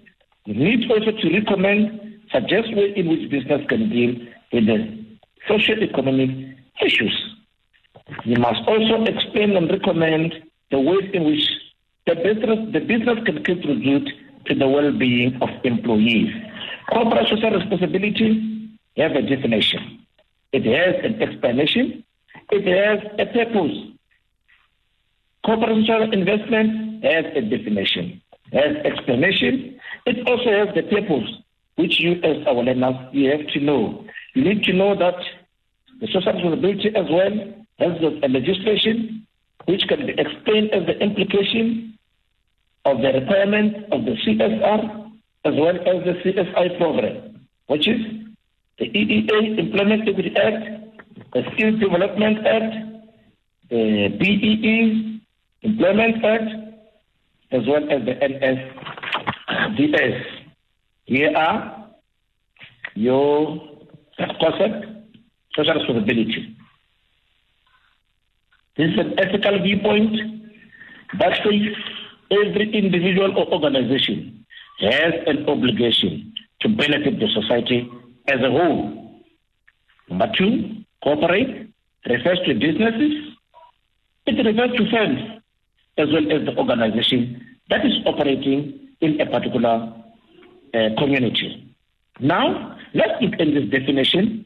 You 0.46 0.54
need 0.54 0.92
also 0.92 1.12
to 1.12 1.34
recommend, 1.34 2.05
suggest 2.32 2.76
ways 2.76 2.94
in 2.96 3.10
which 3.10 3.30
business 3.30 3.66
can 3.68 3.90
deal 3.90 4.16
with 4.52 4.66
the 4.66 5.06
socio-economic 5.48 6.58
issues. 6.82 7.36
You 8.24 8.38
must 8.38 8.62
also 8.68 9.04
explain 9.06 9.56
and 9.56 9.70
recommend 9.70 10.34
the 10.72 10.80
ways 10.80 11.10
in 11.14 11.24
which 11.26 11.48
the 12.06 12.16
business, 12.16 12.60
the 12.72 12.80
business 12.80 13.18
can 13.26 13.44
contribute 13.44 14.10
to 14.46 14.56
the 14.56 14.68
well-being 14.68 15.38
of 15.42 15.50
employees. 15.64 16.34
Corporate 16.92 17.28
social 17.28 17.52
responsibility 17.52 18.70
has 18.98 19.12
a 19.12 19.22
definition. 19.22 20.06
It 20.52 20.66
has 20.66 21.04
an 21.04 21.22
explanation. 21.22 22.04
It 22.52 22.66
has 22.68 23.00
a 23.18 23.26
purpose. 23.26 23.78
Corporate 25.46 25.86
social 25.86 26.12
investment 26.12 27.04
has 27.04 27.26
a 27.36 27.42
definition, 27.42 28.22
has 28.52 28.78
explanation. 28.84 29.80
It 30.06 30.28
also 30.28 30.50
has 30.50 30.74
the 30.76 30.84
purpose, 30.84 31.30
which 31.76 32.00
you 32.00 32.14
as 32.24 32.46
our 32.48 32.64
learners, 32.64 32.96
you 33.12 33.32
have 33.32 33.48
to 33.48 33.60
know. 33.60 34.06
You 34.34 34.44
need 34.44 34.64
to 34.64 34.74
know 34.74 34.96
that 34.98 35.16
the 36.00 36.08
social 36.08 36.34
responsibility 36.34 36.90
as 36.96 37.06
well 37.10 37.32
has 37.80 37.92
a 38.02 38.28
legislation 38.28 39.26
which 39.66 39.88
can 39.88 40.06
be 40.06 40.14
explained 40.18 40.72
as 40.72 40.86
the 40.86 40.98
implication 41.00 41.98
of 42.86 43.02
the 43.02 43.12
requirement 43.14 43.76
of 43.92 44.06
the 44.06 44.16
CSR 44.26 45.12
as 45.46 45.54
well 45.56 45.76
as 45.76 46.04
the 46.06 46.14
CSI 46.24 46.78
program, 46.78 47.40
which 47.68 47.88
is 47.88 48.02
the 48.80 48.86
EEA 48.86 49.58
Employment 49.60 50.08
Equity 50.08 50.36
Act, 50.36 50.66
the 51.34 51.44
Skills 51.54 51.80
Development 51.80 52.46
Act, 52.46 52.76
the 53.70 54.10
BEE 54.20 55.22
Employment 55.62 56.24
Act, 56.24 56.50
as 57.52 57.66
well 57.68 57.84
as 57.90 58.06
the 58.06 58.16
NSDS. 59.72 60.35
Here 61.06 61.32
are 61.38 61.88
your 62.96 63.62
concept, 64.18 64.86
social 65.56 65.76
responsibility. 65.76 66.58
This 68.76 68.92
is 68.92 69.00
an 69.00 69.20
ethical 69.20 69.62
viewpoint 69.62 70.18
that 71.20 71.38
says 71.44 71.62
every 72.32 72.74
individual 72.74 73.38
or 73.38 73.54
organization 73.54 74.46
has 74.80 75.14
an 75.28 75.48
obligation 75.48 76.34
to 76.62 76.70
benefit 76.70 77.20
the 77.20 77.28
society 77.40 77.88
as 78.28 78.42
a 78.42 78.50
whole. 78.50 79.22
Number 80.10 80.32
two, 80.36 80.84
corporate 81.04 81.70
refers 82.10 82.40
to 82.48 82.54
businesses. 82.56 83.36
It 84.26 84.44
refers 84.44 84.72
to 84.78 84.90
firms 84.90 85.42
as 86.00 86.08
well 86.12 86.32
as 86.32 86.46
the 86.46 86.58
organization 86.58 87.46
that 87.70 87.86
is 87.86 87.94
operating 88.06 88.90
in 89.02 89.22
a 89.22 89.26
particular 89.28 89.94
Uh, 90.76 90.90
community. 90.98 91.74
Now, 92.20 92.76
let's 92.94 93.22
look 93.22 93.34
at 93.40 93.48
this 93.48 93.70
definition. 93.70 94.46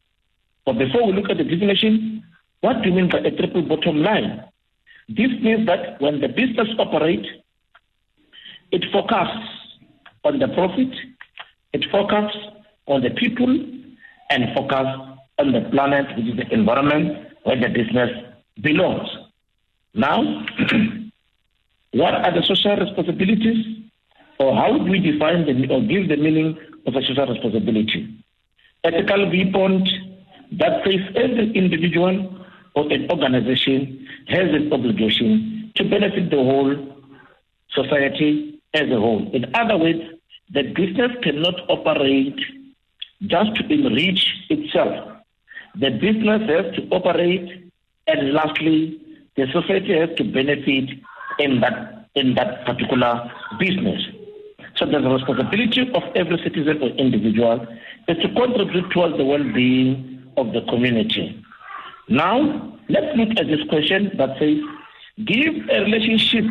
But 0.63 0.77
before 0.77 1.07
we 1.07 1.13
look 1.13 1.27
at 1.31 1.37
the 1.37 1.43
definition, 1.43 2.23
what 2.61 2.83
do 2.83 2.89
you 2.89 2.95
mean 2.95 3.09
by 3.09 3.17
a 3.19 3.31
triple 3.31 3.63
bottom 3.63 4.03
line? 4.03 4.43
This 5.07 5.31
means 5.41 5.65
that 5.65 5.99
when 5.99 6.21
the 6.21 6.27
business 6.27 6.67
operates, 6.77 7.27
it 8.71 8.83
focuses 8.93 9.41
on 10.23 10.37
the 10.37 10.49
profit, 10.49 10.93
it 11.73 11.85
focuses 11.91 12.41
on 12.85 13.01
the 13.01 13.09
people, 13.09 13.49
and 14.29 14.53
focuses 14.53 15.17
on 15.39 15.51
the 15.51 15.67
planet, 15.71 16.15
which 16.15 16.27
is 16.27 16.37
the 16.37 16.53
environment 16.53 17.27
where 17.41 17.59
the 17.59 17.69
business 17.69 18.11
belongs. 18.61 19.09
Now, 19.95 20.21
what 21.93 22.13
are 22.13 22.33
the 22.35 22.43
social 22.43 22.75
responsibilities, 22.75 23.88
or 24.39 24.55
how 24.55 24.77
do 24.77 24.89
we 24.91 24.99
define 24.99 25.45
the, 25.45 25.73
or 25.73 25.81
give 25.81 26.07
the 26.07 26.17
meaning 26.17 26.57
of 26.87 26.95
a 26.95 27.01
social 27.01 27.27
responsibility? 27.27 28.23
Ethical 28.83 29.29
viewpoint 29.29 29.87
that 30.53 30.83
says 30.85 31.01
every 31.15 31.51
individual 31.51 32.45
or 32.75 32.91
an 32.91 33.09
organization 33.11 34.07
has 34.27 34.49
an 34.53 34.71
obligation 34.71 35.71
to 35.75 35.83
benefit 35.83 36.29
the 36.29 36.37
whole 36.37 36.75
society 37.71 38.59
as 38.73 38.89
a 38.89 38.99
whole. 38.99 39.29
In 39.33 39.53
other 39.55 39.77
words, 39.77 39.99
the 40.51 40.63
business 40.63 41.11
cannot 41.21 41.55
operate 41.69 42.39
just 43.27 43.55
to 43.55 43.73
enrich 43.73 44.25
itself. 44.49 45.17
The 45.75 45.91
business 45.91 46.41
has 46.49 46.75
to 46.75 46.87
operate, 46.91 47.71
and 48.07 48.33
lastly, 48.33 48.99
the 49.35 49.45
society 49.51 49.97
has 49.97 50.09
to 50.17 50.23
benefit 50.23 50.89
in 51.39 51.59
that 51.61 52.07
in 52.15 52.33
that 52.35 52.65
particular 52.65 53.31
business. 53.59 54.01
So 54.79 54.85
the 54.85 54.99
responsibility 54.99 55.91
of 55.93 56.03
every 56.15 56.37
citizen 56.41 56.81
or 56.81 56.87
individual 56.91 57.67
is 58.07 58.17
to 58.19 58.33
contribute 58.33 58.89
towards 58.91 59.17
the 59.17 59.25
well-being 59.25 60.23
of 60.37 60.53
the 60.53 60.61
community. 60.69 61.43
Now, 62.07 62.77
let's 62.87 63.17
look 63.17 63.37
at 63.37 63.47
this 63.47 63.59
question 63.67 64.09
that 64.17 64.39
says, 64.39 64.57
give 65.25 65.53
a 65.69 65.81
relationship 65.81 66.45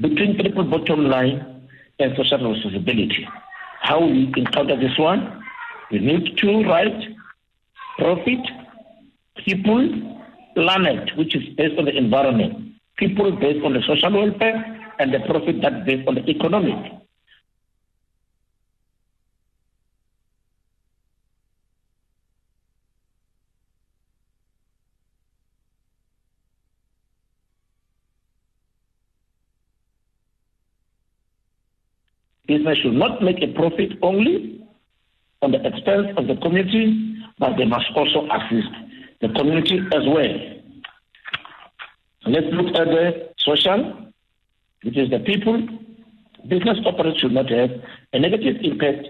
between 0.00 0.38
triple 0.40 0.64
bottom 0.64 1.04
line 1.04 1.68
and 2.00 2.16
social 2.16 2.52
responsibility. 2.52 3.28
How 3.80 4.04
we 4.04 4.32
encounter 4.36 4.76
this 4.76 4.98
one? 4.98 5.40
We 5.92 6.00
need 6.00 6.36
to 6.38 6.64
write 6.64 7.14
profit, 7.96 8.40
people, 9.36 9.88
planet, 10.56 11.16
which 11.16 11.36
is 11.36 11.44
based 11.54 11.78
on 11.78 11.84
the 11.84 11.96
environment, 11.96 12.74
people 12.96 13.30
based 13.30 13.64
on 13.64 13.74
the 13.74 13.82
social 13.86 14.12
welfare, 14.12 14.77
and 14.98 15.14
the 15.14 15.20
profit 15.20 15.60
that 15.62 15.84
based 15.84 16.06
on 16.08 16.14
the 16.16 16.28
economic. 16.28 16.92
Business 32.46 32.78
should 32.78 32.94
not 32.94 33.22
make 33.22 33.42
a 33.42 33.52
profit 33.52 33.92
only 34.00 34.66
on 35.42 35.52
the 35.52 35.64
expense 35.66 36.08
of 36.16 36.26
the 36.26 36.36
community, 36.36 37.14
but 37.38 37.56
they 37.58 37.66
must 37.66 37.86
also 37.94 38.26
assist 38.26 38.68
the 39.20 39.28
community 39.28 39.78
as 39.94 40.02
well. 40.06 40.58
Let's 42.26 42.46
look 42.52 42.74
at 42.74 42.86
the 42.86 43.30
social, 43.38 44.07
which 44.82 44.96
is 44.96 45.10
the 45.10 45.18
people. 45.20 45.66
Business 46.46 46.78
operators 46.86 47.18
should 47.18 47.32
not 47.32 47.50
have 47.50 47.70
a 48.12 48.18
negative 48.18 48.56
impact 48.62 49.08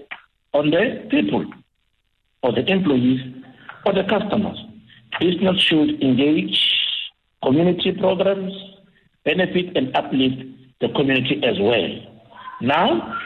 on 0.55 0.71
the 0.71 1.07
people 1.11 1.45
or 2.43 2.53
the 2.53 2.65
employees 2.71 3.21
or 3.85 3.93
the 3.93 4.05
customers. 4.05 4.59
Business 5.21 5.61
should 5.61 6.03
engage 6.03 6.59
community 7.43 7.93
programs, 7.93 8.53
benefit 9.25 9.77
and 9.77 9.95
uplift 9.97 10.43
the 10.81 10.89
community 10.91 11.41
as 11.45 11.59
well. 11.61 11.89
Now, 12.61 13.17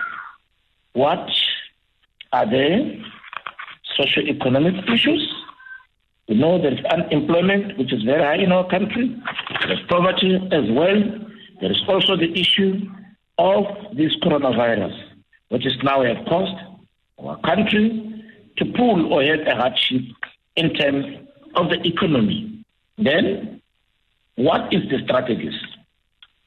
what 0.95 1.28
are 2.32 2.47
the 2.47 3.03
socio-economic 3.97 4.88
issues? 4.88 5.32
We 6.28 6.36
know 6.36 6.61
there 6.61 6.72
is 6.72 6.84
unemployment, 6.86 7.78
which 7.78 7.93
is 7.93 8.03
very 8.03 8.22
high 8.22 8.43
in 8.43 8.53
our 8.53 8.68
country. 8.68 9.16
There 9.61 9.72
is 9.72 9.80
poverty 9.88 10.36
as 10.51 10.70
well. 10.70 11.03
There 11.62 11.70
is 11.70 11.80
also 11.86 12.16
the 12.16 12.32
issue 12.38 12.90
of 13.38 13.64
this 13.96 14.12
coronavirus, 14.16 14.94
which 15.50 15.64
is 15.64 15.74
now 15.84 16.02
have 16.02 16.26
caused 16.26 16.56
our 17.22 17.38
country 17.42 18.24
to 18.56 18.64
pull 18.76 19.12
or 19.12 19.22
have 19.22 19.46
a 19.46 19.54
hardship 19.54 20.02
in 20.56 20.74
terms 20.74 21.06
of 21.54 21.70
the 21.70 21.80
economy. 21.86 22.64
Then, 22.98 23.62
what 24.34 24.74
is 24.74 24.82
the 24.90 24.98
strategies 25.04 25.54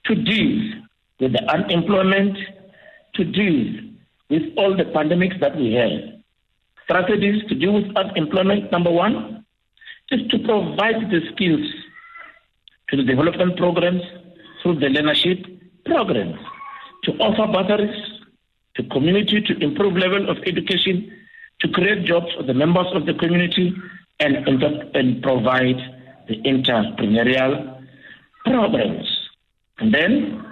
to 0.08 0.16
deal 0.16 0.84
with 1.22 1.32
the 1.32 1.44
unemployment, 1.50 2.38
to 3.14 3.24
deal 3.24 3.74
with 4.30 4.44
all 4.58 4.76
the 4.76 4.84
pandemics 4.84 5.40
that 5.40 5.56
we 5.56 5.72
have. 5.76 6.20
Strategies 6.84 7.42
to 7.48 7.56
deal 7.56 7.72
with 7.72 7.96
unemployment, 7.96 8.70
number 8.70 8.92
one, 8.92 9.46
is 10.12 10.28
to 10.28 10.40
provide 10.40 11.10
the 11.10 11.22
skills 11.32 11.66
to 12.90 12.98
the 12.98 13.04
development 13.04 13.56
programs 13.56 14.02
through 14.66 14.80
the 14.80 14.88
learnership 14.88 15.46
programs, 15.86 16.40
to 17.04 17.12
offer 17.20 17.46
batteries 17.54 18.16
to 18.76 18.84
community 18.90 19.42
to 19.42 19.64
improve 19.64 19.96
level 19.96 20.28
of 20.28 20.38
education, 20.48 21.12
to 21.60 21.68
create 21.70 22.04
jobs 22.04 22.34
for 22.36 22.42
the 22.42 22.54
members 22.54 22.88
of 22.96 23.06
the 23.06 23.14
community, 23.14 23.74
and, 24.20 24.36
and, 24.48 25.22
provide 25.22 25.78
the 26.28 26.38
entrepreneurial 26.44 27.86
programs. 28.44 29.08
And 29.78 29.94
then, 29.94 30.44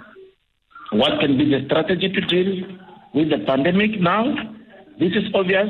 what 0.92 1.18
can 1.18 1.36
be 1.36 1.50
the 1.50 1.64
strategy 1.66 2.08
to 2.08 2.20
deal 2.20 2.78
with 3.14 3.30
the 3.30 3.38
pandemic 3.46 4.00
now, 4.00 4.32
this 5.00 5.12
is 5.12 5.24
obvious 5.34 5.68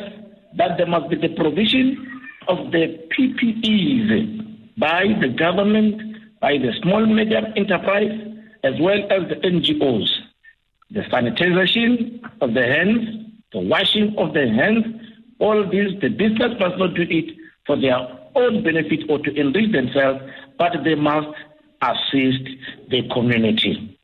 that 0.57 0.77
there 0.77 0.87
must 0.87 1.09
be 1.09 1.17
the 1.17 1.35
provision 1.37 2.21
of 2.49 2.73
the 2.73 2.99
PPEs 3.17 4.77
by 4.77 5.05
the 5.21 5.29
government, 5.29 6.41
by 6.41 6.59
the 6.59 6.73
small 6.83 7.07
medium 7.07 7.47
enterprise, 7.57 8.34
as 8.65 8.75
well 8.81 8.99
as 9.11 9.29
the 9.29 9.37
NGOs. 9.37 10.09
The 10.91 11.01
sanitization 11.03 12.21
of 12.41 12.55
the 12.55 12.63
hands, 12.63 13.27
the 13.53 13.61
washing 13.61 14.15
of 14.19 14.35
the 14.35 14.49
hands, 14.49 14.85
all 15.39 15.63
this, 15.65 15.93
the 16.01 16.09
business 16.09 16.59
must 16.59 16.79
not 16.79 16.95
do 16.95 17.03
it 17.03 17.37
for 17.67 17.81
their 17.81 17.99
own 18.35 18.63
benefit 18.63 19.09
or 19.09 19.19
to 19.19 19.35
enrich 19.35 19.73
themselves, 19.73 20.21
but 20.59 20.73
they 20.85 20.95
must 20.95 21.29
assist 21.83 22.45
the 22.91 23.09
community. 23.13 23.99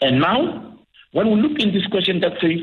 And 0.00 0.20
now, 0.20 0.76
when 1.12 1.30
we 1.30 1.40
look 1.40 1.58
in 1.60 1.72
this 1.72 1.86
question 1.86 2.20
that 2.20 2.32
says, 2.40 2.60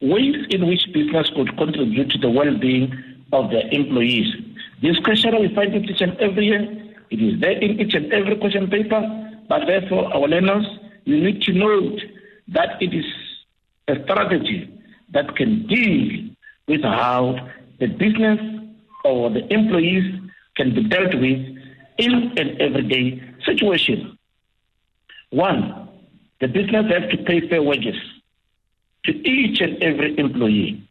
ways 0.00 0.46
in 0.50 0.66
which 0.66 0.86
business 0.92 1.30
could 1.34 1.56
contribute 1.56 2.10
to 2.10 2.18
the 2.18 2.30
well-being 2.30 2.92
of 3.32 3.50
their 3.50 3.66
employees. 3.70 4.34
This 4.82 4.98
question 5.00 5.34
we 5.40 5.54
find 5.54 5.74
it 5.74 5.90
each 5.90 6.00
and 6.00 6.16
every 6.18 6.46
year. 6.46 6.62
It 7.10 7.22
is 7.22 7.40
there 7.40 7.58
in 7.58 7.80
each 7.80 7.94
and 7.94 8.12
every 8.12 8.36
question 8.36 8.68
paper, 8.68 9.00
but 9.48 9.66
therefore 9.66 10.12
our 10.14 10.28
learners, 10.28 10.66
you 11.06 11.22
need 11.22 11.40
to 11.42 11.52
note 11.52 12.00
that 12.48 12.82
it 12.82 12.92
is 12.92 13.06
a 13.88 13.94
strategy 14.04 14.68
that 15.12 15.34
can 15.36 15.66
deal 15.68 16.28
with 16.66 16.82
how 16.82 17.48
the 17.78 17.86
business 17.86 18.40
or 19.04 19.30
the 19.30 19.46
employees 19.52 20.20
can 20.56 20.74
be 20.74 20.82
dealt 20.88 21.14
with 21.14 21.40
in 21.98 22.12
an 22.36 22.60
everyday 22.60 23.22
situation. 23.44 24.18
One, 25.30 25.88
the 26.40 26.48
business 26.48 26.86
has 26.90 27.10
to 27.12 27.18
pay 27.24 27.48
fair 27.48 27.62
wages 27.62 27.96
to 29.04 29.12
each 29.12 29.60
and 29.60 29.80
every 29.82 30.18
employee 30.18 30.88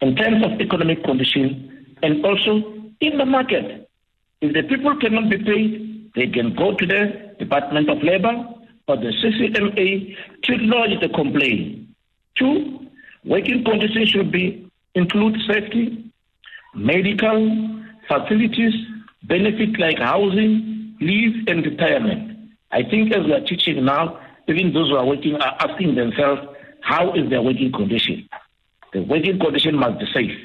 in 0.00 0.14
terms 0.14 0.44
of 0.44 0.60
economic 0.60 1.02
condition 1.02 1.96
and 2.04 2.24
also 2.24 2.72
in 3.00 3.18
the 3.18 3.26
market. 3.26 3.90
If 4.40 4.54
the 4.54 4.62
people 4.62 4.96
cannot 5.00 5.28
be 5.28 5.38
paid, 5.38 6.12
they 6.14 6.28
can 6.28 6.54
go 6.54 6.76
to 6.76 6.86
the 6.86 7.34
Department 7.40 7.90
of 7.90 8.00
Labor 8.04 8.54
or 8.88 8.96
the 8.96 9.12
CCMA 9.22 10.16
to 10.44 10.56
lodge 10.56 10.98
the 11.00 11.08
complaint. 11.10 11.88
Two, 12.36 12.86
working 13.24 13.62
conditions 13.64 14.08
should 14.08 14.32
be 14.32 14.68
include 14.94 15.36
safety, 15.46 16.10
medical 16.74 17.82
facilities, 18.08 18.74
benefits 19.24 19.78
like 19.78 19.98
housing, 19.98 20.96
leave, 21.00 21.46
and 21.46 21.64
retirement. 21.64 22.50
I 22.72 22.82
think 22.82 23.14
as 23.14 23.24
we 23.24 23.32
are 23.34 23.44
teaching 23.44 23.84
now, 23.84 24.20
even 24.48 24.72
those 24.72 24.88
who 24.88 24.96
are 24.96 25.04
working 25.04 25.36
are 25.36 25.56
asking 25.60 25.94
themselves, 25.94 26.40
how 26.80 27.12
is 27.14 27.28
their 27.28 27.42
working 27.42 27.70
condition? 27.70 28.28
The 28.92 29.02
working 29.02 29.38
condition 29.38 29.76
must 29.76 29.98
be 29.98 30.06
safe. 30.14 30.38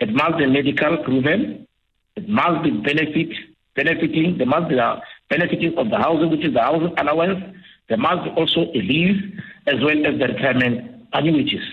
It 0.00 0.14
must 0.14 0.38
be 0.38 0.46
medical 0.46 0.98
proven. 0.98 1.66
It 2.14 2.28
must 2.28 2.62
be 2.62 2.70
benefit 2.70 3.30
benefiting. 3.74 4.38
There 4.38 4.46
must 4.46 4.68
be 4.68 4.76
a 4.76 5.00
benefiting 5.30 5.78
of 5.78 5.88
the 5.88 5.96
housing, 5.96 6.30
which 6.30 6.44
is 6.44 6.52
the 6.52 6.60
housing 6.60 6.92
allowance, 6.98 7.42
There 7.88 7.98
must 7.98 8.24
be 8.24 8.30
also 8.30 8.60
a 8.60 8.80
leave 8.90 9.40
as 9.66 9.76
well 9.80 10.06
as 10.06 10.18
the 10.18 10.26
retirement 10.28 11.06
annuities. 11.12 11.66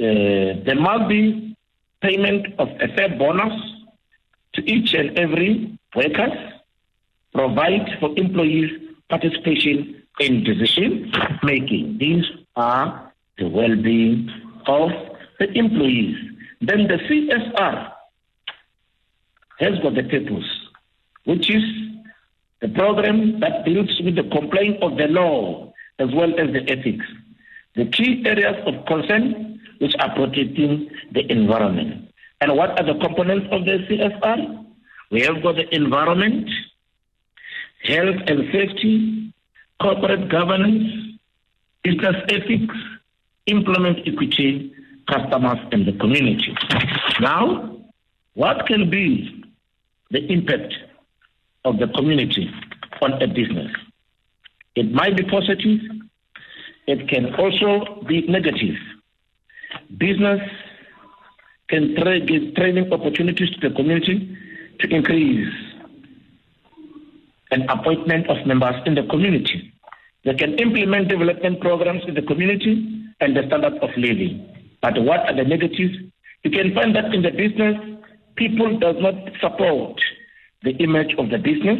Uh, 0.00 0.64
there 0.66 0.80
must 0.80 1.08
be 1.08 1.56
payment 2.02 2.46
of 2.58 2.68
a 2.80 2.88
fair 2.96 3.10
bonus 3.18 3.52
to 4.54 4.62
each 4.68 4.94
and 4.94 5.16
every 5.18 5.78
workers, 5.94 6.32
provide 7.32 7.88
for 8.00 8.10
employees 8.16 8.70
participation 9.08 10.02
in 10.18 10.42
decision 10.42 11.12
making. 11.44 11.98
These 11.98 12.24
are 12.56 13.12
the 13.38 13.48
well-being 13.48 14.28
of 14.66 14.90
the 15.38 15.50
employees. 15.56 16.16
Then 16.60 16.88
the 16.88 16.98
CSR 17.06 17.92
has 19.60 19.78
got 19.82 19.94
the 19.94 20.02
purpose, 20.02 20.50
which 21.24 21.48
is 21.48 21.62
the 22.60 22.68
program 22.68 23.40
that 23.40 23.64
deals 23.64 24.00
with 24.02 24.16
the 24.16 24.24
complaint 24.24 24.82
of 24.82 24.96
the 24.96 25.08
law 25.08 25.72
as 25.98 26.08
well 26.14 26.30
as 26.38 26.52
the 26.52 26.68
ethics. 26.68 27.06
The 27.76 27.86
key 27.86 28.22
areas 28.26 28.56
of 28.66 28.84
concern 28.86 29.60
which 29.78 29.94
are 29.98 30.14
protecting 30.14 30.90
the 31.12 31.30
environment. 31.30 32.10
And 32.40 32.56
what 32.56 32.78
are 32.78 32.84
the 32.84 32.98
components 33.00 33.46
of 33.50 33.64
the 33.64 33.78
CSR? 33.88 34.66
We 35.10 35.22
have 35.22 35.42
got 35.42 35.56
the 35.56 35.74
environment, 35.74 36.48
health 37.84 38.16
and 38.26 38.52
safety, 38.52 39.32
corporate 39.80 40.28
governance, 40.30 41.18
business 41.82 42.16
ethics, 42.28 42.74
employment 43.46 44.00
equity, 44.06 44.72
customers, 45.08 45.58
and 45.72 45.86
the 45.86 45.92
community. 45.92 46.54
Now, 47.20 47.78
what 48.34 48.66
can 48.66 48.90
be 48.90 49.44
the 50.10 50.20
impact 50.30 50.74
of 51.64 51.78
the 51.78 51.88
community 51.88 52.50
on 53.02 53.22
a 53.22 53.26
business? 53.26 53.70
It 54.76 54.92
might 54.92 55.16
be 55.16 55.24
positive, 55.24 55.80
it 56.86 57.08
can 57.08 57.34
also 57.34 58.02
be 58.06 58.22
negative. 58.26 58.76
Business 59.98 60.40
can 61.68 61.94
tra- 61.96 62.20
give 62.20 62.54
training 62.54 62.92
opportunities 62.92 63.50
to 63.50 63.68
the 63.68 63.74
community 63.74 64.36
to 64.80 64.88
increase 64.94 65.52
an 67.50 67.68
appointment 67.68 68.28
of 68.28 68.46
members 68.46 68.76
in 68.86 68.94
the 68.94 69.02
community. 69.04 69.72
They 70.24 70.34
can 70.34 70.54
implement 70.58 71.08
development 71.08 71.60
programs 71.60 72.02
in 72.06 72.14
the 72.14 72.22
community 72.22 73.06
and 73.20 73.36
the 73.36 73.42
standard 73.46 73.74
of 73.78 73.90
living. 73.96 74.46
But 74.82 75.02
what 75.02 75.20
are 75.20 75.34
the 75.34 75.44
negatives? 75.44 75.96
You 76.44 76.50
can 76.50 76.74
find 76.74 76.94
that 76.96 77.14
in 77.14 77.22
the 77.22 77.30
business, 77.30 77.76
people 78.36 78.78
does 78.78 78.96
not 78.98 79.14
support 79.40 80.00
the 80.62 80.70
image 80.76 81.14
of 81.18 81.30
the 81.30 81.38
business. 81.38 81.78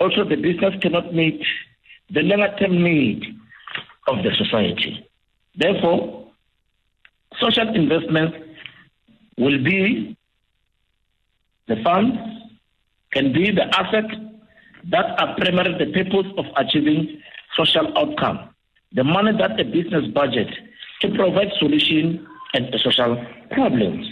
Also, 0.00 0.24
the 0.24 0.36
business 0.36 0.74
cannot 0.82 1.14
meet 1.14 1.42
the 2.10 2.20
longer 2.20 2.54
term 2.58 2.82
need 2.82 3.24
of 4.08 4.22
the 4.22 4.30
society. 4.36 5.08
Therefore, 5.56 6.30
social 7.40 7.74
investment 7.74 8.34
will 9.38 9.62
be 9.62 10.16
the 11.66 11.76
funds 11.82 12.16
can 13.12 13.32
be 13.32 13.50
the 13.50 13.64
asset 13.78 14.04
that 14.90 15.06
are 15.18 15.34
primarily 15.36 15.84
the 15.84 15.92
purpose 15.92 16.30
of 16.36 16.44
achieving 16.56 17.20
social 17.56 17.96
outcome. 17.96 18.50
The 18.92 19.04
money 19.04 19.32
that 19.38 19.56
the 19.56 19.64
business 19.64 20.06
budget 20.12 20.48
to 21.00 21.08
provide 21.14 21.50
solution 21.58 22.26
and 22.52 22.74
social 22.82 23.24
problems. 23.50 24.06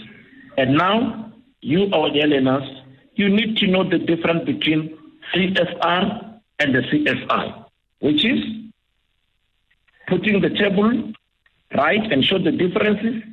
And 0.57 0.75
now, 0.75 1.31
you, 1.61 1.89
our 1.93 2.09
dear 2.11 2.27
learners, 2.27 2.63
you 3.15 3.29
need 3.29 3.57
to 3.57 3.67
know 3.67 3.87
the 3.87 3.99
difference 3.99 4.45
between 4.45 4.97
CSR 5.33 6.39
and 6.59 6.75
the 6.75 6.79
CSI, 6.79 7.65
which 7.99 8.25
is 8.25 8.39
putting 10.07 10.41
the 10.41 10.49
table 10.49 11.13
right 11.75 12.11
and 12.11 12.23
show 12.23 12.37
the 12.37 12.51
differences. 12.51 13.23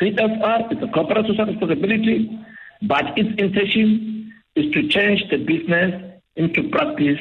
CSR 0.00 0.72
is 0.72 0.82
a 0.82 0.92
corporate 0.92 1.26
social 1.26 1.46
responsibility, 1.46 2.38
but 2.82 3.16
its 3.16 3.30
intention 3.40 4.32
is 4.56 4.72
to 4.72 4.88
change 4.88 5.22
the 5.30 5.38
business 5.38 6.20
into 6.36 6.68
practice 6.70 7.18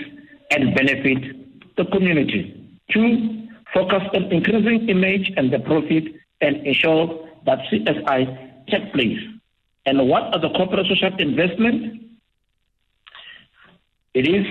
and 0.51 0.75
benefit 0.75 1.75
the 1.77 1.85
community. 1.85 2.57
Two, 2.91 3.47
focus 3.73 4.03
on 4.13 4.23
increasing 4.31 4.89
image 4.89 5.31
and 5.37 5.51
the 5.51 5.59
profit 5.59 6.03
and 6.41 6.57
ensure 6.67 7.27
that 7.45 7.59
CSI 7.71 8.67
take 8.67 8.91
place. 8.93 9.19
And 9.85 10.07
what 10.07 10.33
are 10.33 10.39
the 10.39 10.49
corporate 10.49 10.87
social 10.87 11.15
investment? 11.17 12.01
It 14.13 14.27
is 14.27 14.45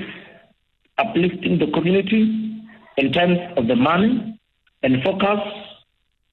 uplifting 0.98 1.58
the 1.58 1.70
community 1.72 2.62
in 2.96 3.12
terms 3.12 3.38
of 3.56 3.68
the 3.68 3.76
money 3.76 4.38
and 4.82 5.02
focus 5.02 5.40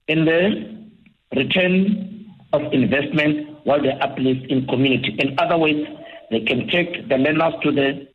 in 0.08 0.26
the 0.26 0.88
return 1.36 2.34
of 2.54 2.62
investment 2.74 3.58
while 3.66 3.82
they 3.82 3.91
uplift 3.91 4.50
in 4.50 4.66
community. 4.68 5.16
In 5.20 5.36
other 5.39 5.58
words, 5.58 5.88
they 6.32 6.41
can 6.41 6.68
take 6.68 7.08
the 7.10 7.18
learners 7.18 7.54
to 7.64 7.72
the 7.72 8.08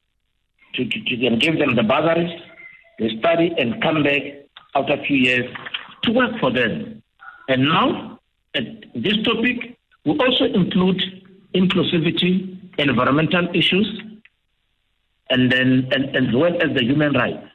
to, 0.75 0.85
to, 0.87 1.05
to 1.05 1.37
give 1.37 1.59
them 1.59 1.77
the 1.77 1.83
bursaries, 1.83 2.41
they 2.99 3.11
study 3.19 3.55
and 3.59 3.83
come 3.83 4.03
back 4.03 4.23
after 4.75 4.95
a 4.95 5.05
few 5.05 5.17
years 5.17 5.55
to 6.05 6.13
work 6.13 6.33
for 6.41 6.51
them. 6.51 7.03
And 7.49 7.65
now, 7.65 8.19
at 8.55 8.65
this 8.95 9.17
topic 9.25 9.79
will 10.05 10.21
also 10.21 10.45
include 10.45 11.01
inclusivity, 11.55 12.59
environmental 12.79 13.49
issues, 13.55 14.01
and 15.31 15.51
then 15.51 15.89
and, 15.93 16.17
as 16.17 16.35
well 16.35 16.55
as 16.63 16.75
the 16.75 16.85
human 16.85 17.13
rights. 17.13 17.47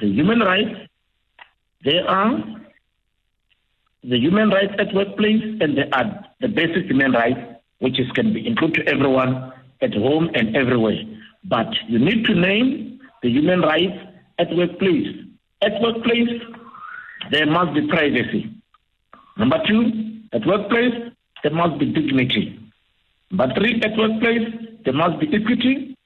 The 0.00 0.08
human 0.08 0.40
rights, 0.40 0.74
they 1.84 1.98
are 1.98 2.42
the 4.02 4.18
human 4.18 4.50
rights 4.50 4.74
at 4.78 4.94
workplace, 4.94 5.42
and 5.60 5.76
they 5.78 5.88
are 5.92 6.26
the 6.40 6.48
basic 6.48 6.86
human 6.86 7.12
rights, 7.12 7.40
which 7.78 7.98
is, 7.98 8.10
can 8.12 8.32
be 8.32 8.46
included 8.46 8.86
to 8.86 8.92
everyone 8.92 9.52
at 9.80 9.94
home 9.94 10.30
and 10.34 10.56
everywhere. 10.56 11.00
But 11.44 11.68
you 11.88 11.98
need 11.98 12.24
to 12.26 12.34
name 12.34 13.00
the 13.22 13.30
human 13.30 13.60
rights 13.60 13.98
at 14.38 14.54
workplace. 14.54 15.16
At 15.62 15.80
workplace, 15.80 16.40
there 17.30 17.46
must 17.46 17.74
be 17.74 17.86
privacy. 17.86 18.50
Number 19.38 19.58
two, 19.66 20.20
at 20.32 20.46
workplace, 20.46 21.13
there 21.44 21.52
must 21.52 21.78
be 21.78 21.86
dignity. 21.86 22.58
But 23.30 23.54
three, 23.54 23.80
at 23.82 23.96
workplace, 23.96 24.48
there 24.84 24.94
must 24.94 25.20
be 25.20 25.28
equity, 25.34 25.96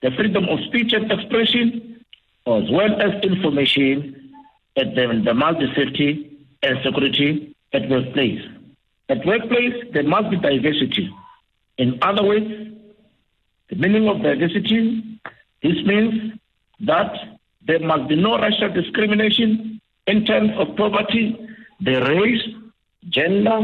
the 0.00 0.10
freedom 0.12 0.48
of 0.48 0.58
speech 0.66 0.94
and 0.94 1.12
expression, 1.12 2.04
as 2.46 2.64
well 2.70 3.00
as 3.00 3.22
information, 3.22 4.32
and 4.76 4.96
then 4.96 5.24
there 5.24 5.34
must 5.34 5.58
be 5.58 5.66
safety 5.76 6.38
and 6.62 6.78
security 6.82 7.54
at 7.74 7.88
workplace. 7.90 8.40
At 9.10 9.26
workplace, 9.26 9.74
there 9.92 10.04
must 10.04 10.30
be 10.30 10.38
diversity. 10.38 11.10
In 11.76 11.98
other 12.00 12.24
words, 12.24 12.46
the 13.68 13.76
meaning 13.76 14.08
of 14.08 14.22
diversity, 14.22 15.20
this 15.62 15.76
means 15.84 16.32
that 16.80 17.12
there 17.66 17.80
must 17.80 18.08
be 18.08 18.16
no 18.16 18.38
racial 18.38 18.72
discrimination 18.72 19.82
in 20.06 20.24
terms 20.24 20.52
of 20.56 20.74
poverty, 20.76 21.36
the 21.80 22.00
race, 22.00 22.42
gender, 23.10 23.60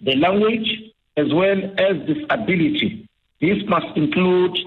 the 0.00 0.16
language, 0.16 0.68
as 1.16 1.32
well 1.32 1.58
as 1.78 1.96
disability. 2.06 3.08
This 3.40 3.62
must 3.68 3.96
include 3.96 4.58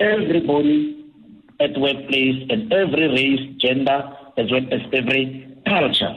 everybody 0.00 1.04
at 1.60 1.78
workplace 1.78 2.46
and 2.50 2.72
every 2.72 3.08
race, 3.08 3.56
gender, 3.56 4.10
as 4.36 4.50
well 4.50 4.66
as 4.72 4.80
every 4.92 5.56
culture. 5.66 6.14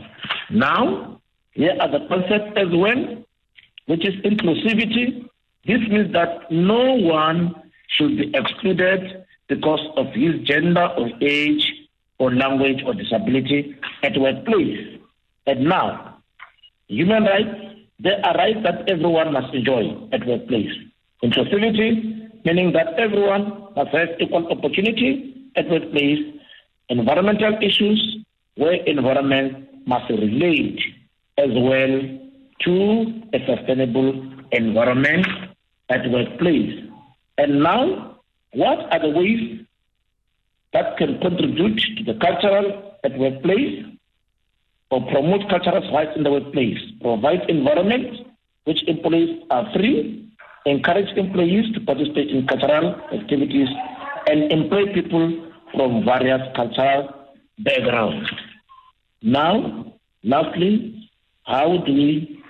Now, 0.49 1.21
here 1.51 1.75
are 1.79 1.89
the 1.89 2.07
concepts 2.07 2.53
as 2.55 2.67
well, 2.71 3.23
which 3.85 4.05
is 4.05 4.15
inclusivity. 4.23 5.27
This 5.65 5.79
means 5.89 6.13
that 6.13 6.51
no 6.51 6.95
one 6.95 7.55
should 7.87 8.17
be 8.17 8.31
excluded 8.33 9.25
because 9.47 9.81
of 9.95 10.07
his 10.13 10.41
gender 10.43 10.85
or 10.97 11.09
age 11.21 11.73
or 12.19 12.33
language 12.33 12.83
or 12.85 12.93
disability 12.93 13.75
at 14.03 14.17
workplace. 14.17 14.99
And 15.45 15.65
now, 15.65 16.17
human 16.87 17.23
rights, 17.23 17.66
there 17.99 18.23
are 18.25 18.35
rights 18.35 18.59
that 18.63 18.89
everyone 18.89 19.33
must 19.33 19.53
enjoy 19.53 19.97
at 20.11 20.25
workplace. 20.25 20.71
Inclusivity, 21.23 22.29
meaning 22.45 22.71
that 22.73 22.93
everyone 22.99 23.63
must 23.75 23.89
have 23.89 24.09
equal 24.19 24.47
opportunity 24.51 25.49
at 25.55 25.69
workplace. 25.69 26.19
Environmental 26.89 27.57
issues, 27.61 28.17
where 28.55 28.75
environment 28.85 29.67
must 29.87 30.09
relate 30.09 30.79
as 31.37 31.49
well 31.53 32.01
to 32.61 33.23
a 33.33 33.39
sustainable 33.45 34.31
environment 34.51 35.25
at 35.89 36.09
workplace. 36.09 36.83
And 37.37 37.63
now, 37.63 38.19
what 38.53 38.79
are 38.93 38.99
the 38.99 39.09
ways 39.09 39.65
that 40.73 40.97
can 40.97 41.19
contribute 41.19 41.79
to 41.97 42.03
the 42.03 42.19
cultural 42.19 42.95
at 43.03 43.17
workplace 43.17 43.85
or 44.91 45.01
promote 45.11 45.49
cultural 45.49 45.91
rights 45.93 46.11
in 46.15 46.23
the 46.23 46.31
workplace? 46.31 46.77
Provide 47.01 47.49
environment 47.49 48.27
which 48.65 48.83
employees 48.87 49.43
are 49.49 49.71
free, 49.73 50.29
encourage 50.65 51.17
employees 51.17 51.73
to 51.73 51.79
participate 51.81 52.29
in 52.29 52.45
cultural 52.47 52.95
activities, 53.13 53.69
and 54.27 54.51
employ 54.51 54.93
people 54.93 55.51
from 55.73 56.03
various 56.03 56.41
cultural 56.55 57.09
backgrounds. 57.59 58.29
Now, 59.21 59.93
lastly, 60.23 61.09
how 61.45 61.77
do 61.77 61.93
we 61.93 62.43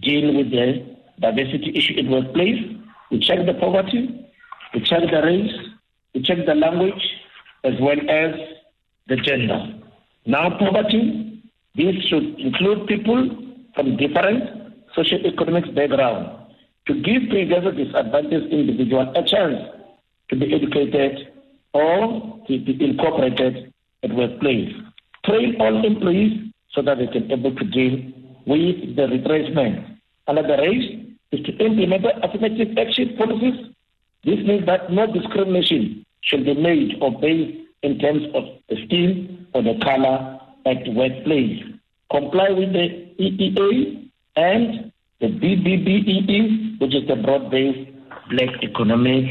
deal 0.00 0.34
with 0.36 0.50
the 0.50 0.96
diversity 1.20 1.72
issue 1.74 1.94
in 1.98 2.10
workplace? 2.10 2.62
We 3.10 3.18
check 3.18 3.44
the 3.44 3.54
poverty, 3.54 4.28
we 4.72 4.80
check 4.82 5.02
the 5.10 5.22
race, 5.22 5.52
we 6.14 6.22
check 6.22 6.38
the 6.46 6.54
language, 6.54 7.02
as 7.64 7.74
well 7.80 7.98
as 8.08 8.34
the 9.08 9.16
gender. 9.16 9.74
Now, 10.26 10.56
poverty, 10.58 11.25
this 11.76 11.96
should 12.08 12.38
include 12.40 12.86
people 12.86 13.28
from 13.74 13.96
different 13.96 14.72
socio-economic 14.94 15.74
backgrounds 15.74 16.30
to 16.86 16.94
give 17.02 17.28
previously 17.28 17.84
disadvantaged 17.84 18.52
individuals 18.52 19.08
a 19.16 19.22
chance 19.22 19.60
to 20.30 20.36
be 20.36 20.54
educated 20.54 21.32
or 21.74 22.40
to 22.48 22.58
be 22.64 22.76
incorporated 22.82 23.72
at 24.02 24.14
workplace. 24.14 24.72
Train 25.24 25.56
all 25.60 25.84
employees 25.84 26.52
so 26.72 26.82
that 26.82 26.98
they 26.98 27.06
can 27.08 27.28
be 27.28 27.34
able 27.34 27.54
to 27.54 27.64
deal 27.64 28.12
with 28.46 28.96
the 28.96 29.02
retracement. 29.02 29.98
Another 30.28 30.56
race 30.58 31.06
is 31.32 31.44
to 31.44 31.52
implement 31.58 32.06
affirmative 32.22 32.76
action 32.78 33.16
policies. 33.16 33.74
This 34.24 34.38
means 34.46 34.64
that 34.66 34.90
no 34.90 35.12
discrimination 35.12 36.06
should 36.22 36.44
be 36.44 36.54
made 36.54 36.94
or 37.00 37.20
based 37.20 37.58
in 37.82 37.98
terms 37.98 38.22
of 38.34 38.44
the 38.68 38.76
skin 38.86 39.46
or 39.54 39.62
the 39.62 39.78
color 39.82 40.35
at 40.66 40.86
workplace. 40.94 41.62
Comply 42.10 42.50
with 42.50 42.72
the 42.72 43.14
EEA 43.18 44.10
and 44.36 44.92
the 45.20 45.28
BBBEE, 45.28 46.80
which 46.80 46.94
is 46.94 47.06
the 47.08 47.16
broad-based 47.16 47.90
black 48.30 48.62
economic 48.62 49.24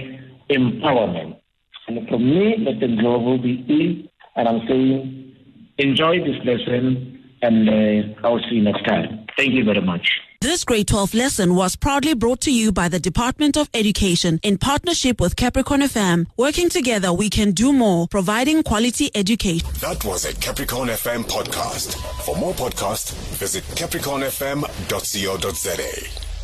empowerment. 0.50 1.40
And 1.88 2.08
for 2.10 2.20
me, 2.20 2.56
the 2.66 2.88
global 3.00 3.38
be 3.38 4.10
and 4.36 4.48
I'm 4.48 4.68
saying 4.68 5.36
enjoy 5.78 6.20
this 6.20 6.38
lesson 6.46 7.24
and 7.42 7.70
uh, 7.70 8.28
I'll 8.28 8.40
see 8.50 8.56
you 8.56 8.64
next 8.64 8.84
time. 8.86 9.28
Thank 9.38 9.54
you 9.54 9.64
very 9.64 9.82
much. 9.82 10.10
This 10.46 10.64
grade 10.64 10.88
12 10.88 11.16
lesson 11.16 11.56
was 11.56 11.76
proudly 11.76 12.14
brought 12.14 12.42
to 12.42 12.52
you 12.52 12.72
by 12.72 12.88
the 12.88 13.00
Department 13.00 13.58
of 13.58 13.68
Education 13.74 14.40
in 14.44 14.60
partnership 14.60 15.20
with 15.20 15.36
Capricorn 15.36 15.82
FM. 15.82 16.28
Working 16.38 16.70
together, 16.70 17.12
we 17.12 17.32
can 17.32 17.50
do 17.50 17.74
more, 17.74 18.08
providing 18.08 18.62
quality 18.62 19.10
education. 19.16 19.68
That 19.82 20.06
was 20.06 20.24
a 20.24 20.36
Capricorn 20.36 20.90
FM 20.90 21.24
podcast. 21.24 21.96
For 22.26 22.38
more 22.38 22.54
podcasts, 22.54 23.12
visit 23.40 23.64
capricornfm.co.za. 23.64 26.35